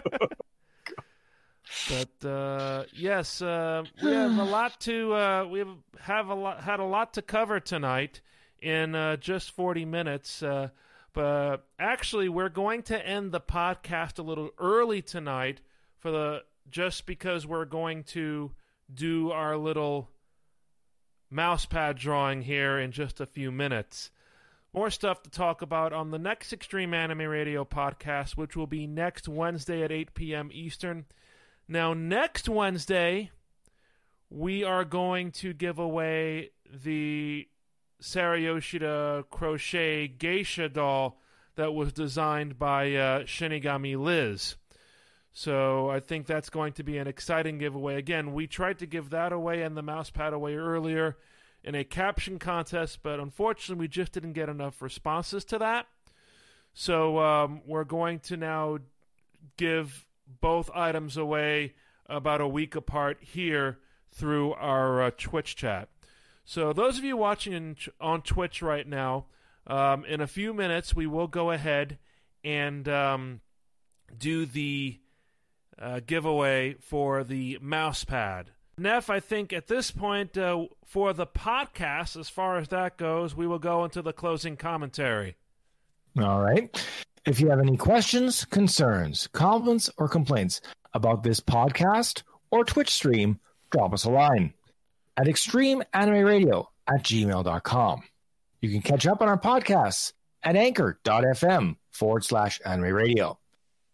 uh, 2.28 2.83
yes, 2.93 3.41
uh, 3.41 3.85
we 4.03 4.11
have 4.11 4.37
a 4.37 4.43
lot 4.43 4.80
to 4.80 5.14
uh, 5.14 5.47
we 5.49 5.61
have, 5.61 5.76
have 6.01 6.28
a 6.30 6.35
lot 6.35 6.61
had 6.61 6.80
a 6.80 6.85
lot 6.85 7.14
to 7.14 7.22
cover 7.22 7.61
tonight 7.61 8.20
in 8.61 8.97
uh, 8.97 9.18
just 9.18 9.53
forty 9.53 9.85
minutes. 9.85 10.43
Uh, 10.43 10.70
but 11.12 11.59
actually, 11.78 12.28
we're 12.28 12.49
going 12.49 12.83
to 12.85 13.07
end 13.07 13.30
the 13.30 13.41
podcast 13.41 14.18
a 14.18 14.22
little 14.22 14.51
early 14.59 15.01
tonight 15.01 15.61
for 16.01 16.11
the 16.11 16.43
just 16.72 17.07
because 17.07 17.47
we're 17.47 17.66
going 17.66 18.03
to 18.03 18.51
do 18.93 19.30
our 19.30 19.57
little 19.57 20.09
mousepad 21.33 21.97
drawing 21.97 22.43
here 22.43 22.78
in 22.78 22.93
just 22.93 23.20
a 23.20 23.26
few 23.26 23.51
minutes. 23.51 24.11
More 24.74 24.91
stuff 24.91 25.22
to 25.22 25.30
talk 25.30 25.62
about 25.62 25.93
on 25.93 26.11
the 26.11 26.18
next 26.18 26.53
Extreme 26.53 26.95
Anime 26.95 27.22
Radio 27.22 27.64
podcast, 27.64 28.37
which 28.37 28.57
will 28.57 28.66
be 28.66 28.87
next 28.87 29.28
Wednesday 29.28 29.83
at 29.83 29.93
8 29.93 30.14
p.m. 30.14 30.51
Eastern. 30.53 31.05
Now, 31.68 31.93
next 31.93 32.49
Wednesday, 32.49 33.30
we 34.30 34.64
are 34.64 34.85
going 34.85 35.30
to 35.33 35.53
give 35.53 35.78
away 35.78 36.51
the 36.72 37.49
Sarah 38.01 38.41
Yoshida 38.41 39.24
crochet 39.30 40.09
geisha 40.09 40.68
doll 40.68 41.20
that 41.57 41.74
was 41.74 41.93
designed 41.93 42.59
by 42.59 42.95
uh, 42.95 43.20
Shinigami 43.24 43.99
Liz. 43.99 44.57
So 45.33 45.89
I 45.89 46.01
think 46.01 46.26
that's 46.26 46.51
going 46.51 46.74
to 46.74 46.83
be 46.83 46.99
an 46.99 47.07
exciting 47.07 47.59
giveaway. 47.59 47.97
Again, 47.97 48.35
we 48.35 48.47
tried 48.47 48.78
to 48.80 48.87
give 48.87 49.11
that 49.11 49.33
away 49.33 49.62
and 49.62 49.76
the 49.76 49.83
mouse 49.83 50.11
pad 50.11 50.33
away 50.33 50.57
earlier 50.57 51.16
in 51.64 51.74
a 51.74 51.85
caption 51.85 52.39
contest, 52.39 52.99
but 53.03 53.18
unfortunately 53.18 53.80
we 53.85 53.89
just 53.89 54.12
didn't 54.12 54.35
get 54.35 54.49
enough 54.49 54.83
responses 54.83 55.45
to 55.47 55.59
that. 55.59 55.87
So 56.74 57.18
um, 57.18 57.62
we're 57.66 57.85
going 57.85 58.20
to 58.20 58.37
now 58.37 58.78
give 59.57 60.07
both 60.41 60.70
items 60.74 61.16
away 61.16 61.74
about 62.07 62.41
a 62.41 62.49
week 62.49 62.74
apart 62.74 63.18
here 63.20 63.78
through 64.11 64.53
our 64.55 65.03
uh, 65.03 65.11
Twitch 65.16 65.57
chat. 65.57 65.89
So 66.45 66.72
those 66.72 66.99
of 66.99 67.05
you 67.05 67.16
watching 67.16 67.53
in, 67.53 67.76
on 68.01 68.22
Twitch 68.22 68.61
right 68.61 68.87
now, 68.87 69.26
um, 69.66 70.05
in 70.05 70.20
a 70.20 70.26
few 70.26 70.53
minutes 70.53 70.95
we 70.95 71.07
will 71.07 71.28
go 71.28 71.51
ahead 71.51 71.99
and 72.45 72.89
um, 72.89 73.41
do 74.18 74.45
the 74.45 74.99
uh, 75.83 76.01
giveaway 76.07 76.74
for 76.80 77.24
the 77.24 77.59
mouse 77.61 78.05
pad. 78.05 78.51
Neff, 78.78 79.11
I 79.11 79.20
think 79.20 79.53
at 79.53 79.66
this 79.66 79.91
point 79.91 80.39
uh, 80.39 80.66
for 80.87 81.12
the 81.12 81.26
podcast, 81.26 82.18
as 82.18 82.28
far 82.28 82.57
as 82.57 82.68
that 82.68 82.97
goes, 82.97 83.35
we 83.37 83.47
will 83.47 83.59
go 83.59 83.85
into 83.85 84.01
the 84.01 84.12
closing 84.12 84.57
commentary. 84.57 85.37
All 86.18 86.41
right. 86.41 86.70
If 87.26 87.41
you 87.41 87.51
have 87.51 87.61
any 87.61 87.76
questions, 87.76 88.45
concerns, 88.47 89.28
comments, 89.28 89.91
or 89.99 90.09
complaints 90.09 90.61
about 90.95 91.22
this 91.22 91.41
podcast 91.41 92.22
or 92.51 92.64
Twitch 92.64 92.91
stream, 92.91 93.39
drop 93.70 93.93
us 93.93 94.05
a 94.05 94.11
line 94.11 94.55
at 95.16 95.26
extremeanimeradio 95.26 96.66
at 96.89 97.03
gmail.com. 97.03 98.03
You 98.61 98.70
can 98.70 98.83
catch 98.83 99.07
up 99.07 99.20
on 99.20 99.28
our 99.28 99.39
podcasts 99.39 100.12
at 100.43 100.57
anchor.fm 100.57 101.76
forward 101.91 102.24
slash 102.24 102.61
anime 102.64 102.93
radio. 102.93 103.39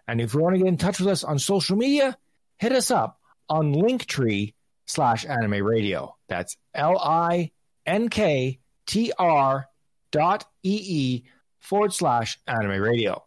And 0.09 0.23
if 0.23 0.33
you 0.33 0.41
want 0.41 0.55
to 0.55 0.59
get 0.59 0.69
in 0.69 0.79
touch 0.79 0.99
with 0.99 1.09
us 1.09 1.23
on 1.23 1.39
social 1.39 1.77
media, 1.77 2.17
hit 2.57 2.73
us 2.73 2.91
up 2.91 3.21
on 3.49 3.75
Linktree 3.75 4.55
slash 4.87 5.27
anime 5.27 5.63
radio. 5.63 6.17
That's 6.29 6.57
L 6.75 6.99
I 6.99 7.51
N 7.87 8.09
K 8.09 8.59
T 8.87 9.13
R 9.19 9.67
dot 10.11 10.47
E 10.65 10.81
E 10.83 11.25
forward 11.61 11.93
slash 11.93 12.39
anime 12.47 12.81
radio. 12.81 13.23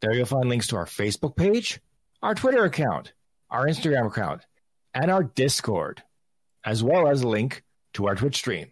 There 0.00 0.14
you'll 0.14 0.26
find 0.26 0.48
links 0.48 0.68
to 0.68 0.76
our 0.76 0.86
Facebook 0.86 1.36
page, 1.36 1.80
our 2.22 2.34
Twitter 2.34 2.64
account, 2.64 3.12
our 3.50 3.66
Instagram 3.66 4.06
account, 4.06 4.46
and 4.94 5.10
our 5.10 5.22
Discord, 5.22 6.02
as 6.64 6.82
well 6.82 7.08
as 7.08 7.22
a 7.22 7.28
link 7.28 7.64
to 7.94 8.06
our 8.06 8.14
Twitch 8.14 8.36
stream. 8.36 8.70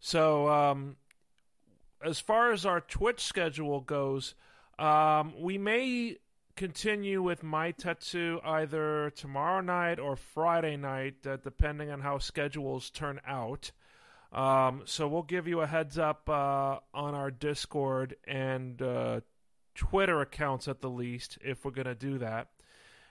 So, 0.00 0.48
um, 0.48 0.96
as 2.04 2.20
far 2.20 2.52
as 2.52 2.64
our 2.64 2.80
Twitch 2.80 3.20
schedule 3.20 3.80
goes, 3.80 4.34
um, 4.78 5.34
we 5.40 5.58
may 5.58 6.18
continue 6.58 7.22
with 7.22 7.44
my 7.44 7.70
Tetsu 7.70 8.44
either 8.44 9.10
tomorrow 9.10 9.60
night 9.60 10.00
or 10.00 10.16
Friday 10.16 10.76
night, 10.76 11.24
uh, 11.24 11.36
depending 11.36 11.88
on 11.88 12.00
how 12.00 12.18
schedules 12.18 12.90
turn 12.90 13.20
out. 13.24 13.70
Um, 14.32 14.82
so 14.84 15.06
we'll 15.06 15.22
give 15.22 15.46
you 15.46 15.60
a 15.60 15.68
heads 15.68 15.98
up 15.98 16.28
uh, 16.28 16.78
on 16.92 17.14
our 17.14 17.30
Discord 17.30 18.16
and 18.26 18.82
uh, 18.82 19.20
Twitter 19.76 20.20
accounts 20.20 20.66
at 20.66 20.80
the 20.80 20.90
least 20.90 21.38
if 21.42 21.64
we're 21.64 21.70
going 21.70 21.86
to 21.86 21.94
do 21.94 22.18
that. 22.18 22.48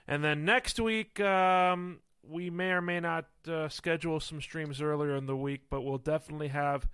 And 0.06 0.22
then 0.22 0.44
next 0.44 0.78
week, 0.78 1.18
um, 1.18 2.00
we 2.22 2.50
may 2.50 2.72
or 2.72 2.82
may 2.82 3.00
not 3.00 3.28
uh, 3.50 3.70
schedule 3.70 4.20
some 4.20 4.42
streams 4.42 4.82
earlier 4.82 5.16
in 5.16 5.24
the 5.24 5.36
week, 5.36 5.62
but 5.70 5.80
we'll 5.80 5.96
definitely 5.96 6.48
have 6.48 6.86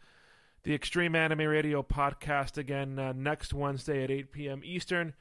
the 0.63 0.73
Extreme 0.73 1.17
Anime 1.17 1.49
Radio 1.49 1.83
podcast 1.83 2.57
again 2.57 2.97
uh, 2.97 3.13
next 3.13 3.53
Wednesday 3.53 4.05
at 4.05 4.11
8 4.13 4.31
p.m. 4.31 4.61
Eastern 4.65 5.15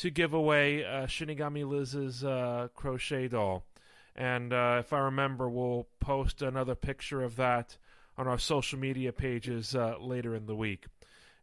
to 0.00 0.10
give 0.10 0.32
away 0.32 0.84
uh, 0.84 1.06
Shinigami 1.06 1.68
Liz's 1.68 2.24
uh, 2.24 2.68
crochet 2.74 3.28
doll. 3.28 3.64
And 4.16 4.52
uh, 4.52 4.76
if 4.80 4.92
I 4.92 4.98
remember, 5.00 5.48
we'll 5.48 5.88
post 6.00 6.42
another 6.42 6.74
picture 6.74 7.22
of 7.22 7.36
that 7.36 7.76
on 8.16 8.26
our 8.26 8.38
social 8.38 8.78
media 8.78 9.12
pages 9.12 9.74
uh, 9.74 9.96
later 10.00 10.34
in 10.34 10.46
the 10.46 10.56
week. 10.56 10.86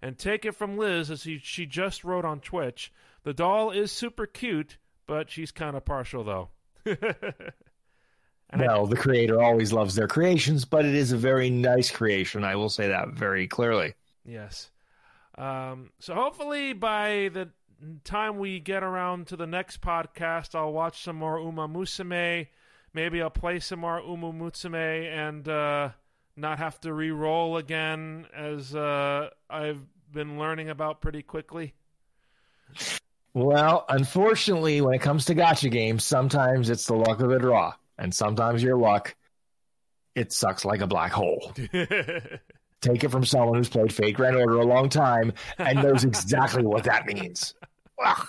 And 0.02 0.18
take 0.18 0.46
it 0.46 0.56
from 0.56 0.78
Liz, 0.78 1.10
as 1.10 1.24
he, 1.24 1.40
she 1.40 1.66
just 1.66 2.04
wrote 2.04 2.26
on 2.26 2.40
Twitch, 2.40 2.92
the 3.24 3.34
doll 3.34 3.72
is 3.72 3.92
super 3.92 4.26
cute, 4.26 4.78
but 5.08 5.30
she's 5.30 5.52
kind 5.52 5.76
of 5.76 5.86
partial, 5.86 6.24
though. 6.24 6.50
And 8.50 8.62
I- 8.62 8.86
the 8.86 8.96
creator 8.96 9.42
always 9.42 9.74
loves 9.74 9.96
their 9.96 10.08
creations, 10.08 10.64
but 10.64 10.86
it 10.86 10.96
is 10.96 11.12
a 11.12 11.18
very 11.18 11.50
nice 11.50 11.92
creation. 11.92 12.46
I 12.46 12.56
will 12.56 12.70
say 12.70 12.88
that 12.88 13.10
very 13.10 13.46
clearly. 13.46 13.94
Yes. 14.24 14.72
Um, 15.38 15.92
so 16.00 16.16
hopefully 16.16 16.74
by 16.74 17.30
the 17.34 17.50
time 18.04 18.38
we 18.38 18.60
get 18.60 18.84
around 18.84 19.28
to 19.28 19.36
the 19.36 19.48
next 19.48 19.82
podcast, 19.82 20.56
I'll 20.56 20.72
watch 20.72 21.04
some 21.04 21.16
more 21.16 21.40
Uma 21.40 21.68
Musume. 21.68 22.48
Maybe 22.94 23.22
I'll 23.22 23.30
play 23.30 23.60
some 23.60 23.80
more 23.80 24.00
Uma 24.00 24.32
Musume 24.32 24.76
and 24.76 25.48
uh, 25.48 25.90
not 26.36 26.58
have 26.60 26.80
to 26.82 26.94
re-roll 26.94 27.58
again, 27.58 28.28
as 28.36 28.76
uh, 28.76 29.30
I've 29.50 29.82
been 30.12 30.40
learning 30.40 30.70
about 30.70 31.02
pretty 31.02 31.22
quickly. 31.22 31.74
Well, 33.34 33.86
unfortunately, 33.90 34.82
when 34.82 34.96
it 34.96 35.02
comes 35.02 35.26
to 35.26 35.36
gacha 35.36 35.70
games, 35.70 36.04
sometimes 36.04 36.70
it's 36.70 36.86
the 36.86 36.96
luck 36.96 37.20
of 37.20 37.30
the 37.30 37.38
draw, 37.38 37.74
and 37.98 38.14
sometimes 38.14 38.64
your 38.64 38.78
luck 38.78 39.16
it 40.18 40.34
sucks 40.34 40.66
like 40.66 40.82
a 40.82 40.88
black 40.88 41.12
hole. 41.12 41.54
Take 42.82 43.04
it 43.04 43.12
from 43.12 43.24
someone 43.24 43.58
who's 43.58 43.70
played 43.70 43.94
Fate/Grand 43.94 44.36
Order 44.36 44.58
a 44.58 44.66
long 44.66 44.90
time 44.90 45.34
and 45.60 45.84
knows 45.84 46.04
exactly 46.04 46.66
what 46.66 46.84
that 46.86 47.06
means. 47.06 47.54
Ugh. 48.04 48.28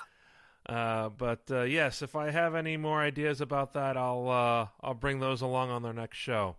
Uh, 0.68 1.08
but 1.08 1.40
uh, 1.50 1.62
yes, 1.62 2.02
if 2.02 2.14
I 2.14 2.30
have 2.30 2.54
any 2.54 2.76
more 2.76 3.00
ideas 3.00 3.40
about 3.40 3.72
that, 3.72 3.96
I'll 3.96 4.28
uh, 4.28 4.66
I'll 4.80 4.94
bring 4.94 5.18
those 5.20 5.40
along 5.40 5.70
on 5.70 5.82
their 5.82 5.94
next 5.94 6.18
show. 6.18 6.56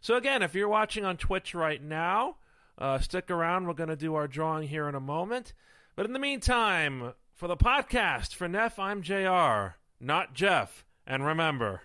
So, 0.00 0.16
again, 0.16 0.42
if 0.42 0.54
you're 0.54 0.68
watching 0.68 1.04
on 1.04 1.16
Twitch 1.16 1.54
right 1.54 1.80
now, 1.80 2.36
uh, 2.76 2.98
stick 2.98 3.30
around. 3.30 3.66
We're 3.66 3.74
going 3.74 3.88
to 3.88 3.96
do 3.96 4.16
our 4.16 4.26
drawing 4.26 4.66
here 4.66 4.88
in 4.88 4.96
a 4.96 5.00
moment. 5.00 5.54
But 5.94 6.06
in 6.06 6.12
the 6.12 6.18
meantime, 6.18 7.12
for 7.34 7.46
the 7.46 7.56
podcast, 7.56 8.34
for 8.34 8.48
Neff, 8.48 8.78
I'm 8.78 9.02
JR, 9.02 9.76
not 10.00 10.34
Jeff. 10.34 10.84
And 11.06 11.24
remember, 11.24 11.82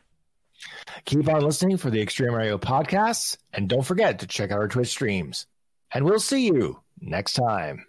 Keep 1.05 1.29
on 1.29 1.41
listening 1.41 1.77
for 1.77 1.89
the 1.89 2.01
Extreme 2.01 2.33
Radio 2.33 2.57
podcasts, 2.57 3.37
and 3.53 3.69
don't 3.69 3.85
forget 3.85 4.19
to 4.19 4.27
check 4.27 4.51
out 4.51 4.59
our 4.59 4.67
Twitch 4.67 4.89
streams. 4.89 5.45
And 5.91 6.05
we'll 6.05 6.19
see 6.19 6.45
you 6.45 6.81
next 6.99 7.33
time. 7.33 7.85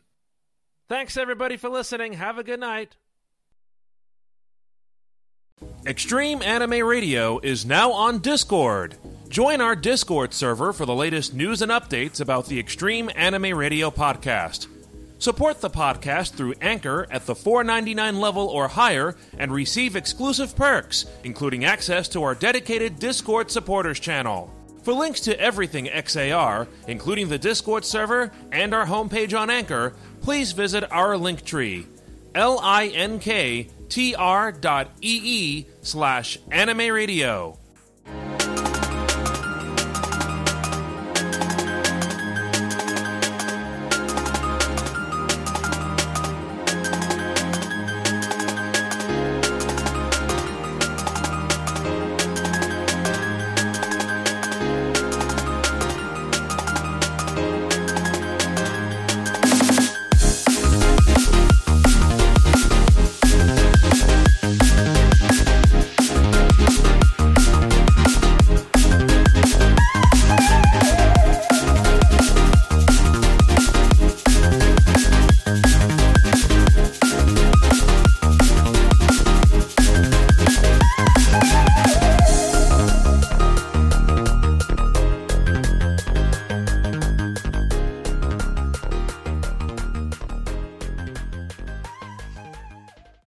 Thanks 0.88 1.16
everybody 1.16 1.56
for 1.56 1.68
listening. 1.68 2.14
Have 2.14 2.38
a 2.38 2.44
good 2.44 2.60
night. 2.60 2.96
Extreme 5.86 6.42
Anime 6.42 6.86
Radio 6.86 7.38
is 7.40 7.64
now 7.64 7.92
on 7.92 8.18
Discord. 8.20 8.96
Join 9.28 9.60
our 9.60 9.76
Discord 9.76 10.32
server 10.32 10.72
for 10.72 10.86
the 10.86 10.94
latest 10.94 11.34
news 11.34 11.62
and 11.62 11.70
updates 11.70 12.20
about 12.20 12.46
the 12.46 12.58
Extreme 12.58 13.10
Anime 13.14 13.56
Radio 13.56 13.90
podcast. 13.90 14.66
Support 15.18 15.60
the 15.60 15.70
podcast 15.70 16.34
through 16.34 16.54
Anchor 16.60 17.06
at 17.10 17.26
the 17.26 17.34
$4.99 17.34 18.20
level 18.20 18.46
or 18.46 18.68
higher 18.68 19.16
and 19.36 19.52
receive 19.52 19.96
exclusive 19.96 20.54
perks, 20.54 21.06
including 21.24 21.64
access 21.64 22.06
to 22.08 22.22
our 22.22 22.36
dedicated 22.36 22.98
Discord 23.00 23.50
supporters 23.50 23.98
channel. 23.98 24.54
For 24.84 24.94
links 24.94 25.20
to 25.22 25.38
everything 25.38 25.86
XAR, 25.86 26.68
including 26.86 27.28
the 27.28 27.38
Discord 27.38 27.84
server 27.84 28.32
and 28.52 28.72
our 28.72 28.86
homepage 28.86 29.38
on 29.38 29.50
Anchor, 29.50 29.92
please 30.28 30.52
visit 30.52 30.84
our 30.92 31.16
link 31.16 31.42
tree, 31.42 31.86
linktr 32.34 33.70
dot 34.60 34.90
ee 35.00 35.64
slash 35.80 36.38
anime 36.50 36.92
radio. 36.92 37.57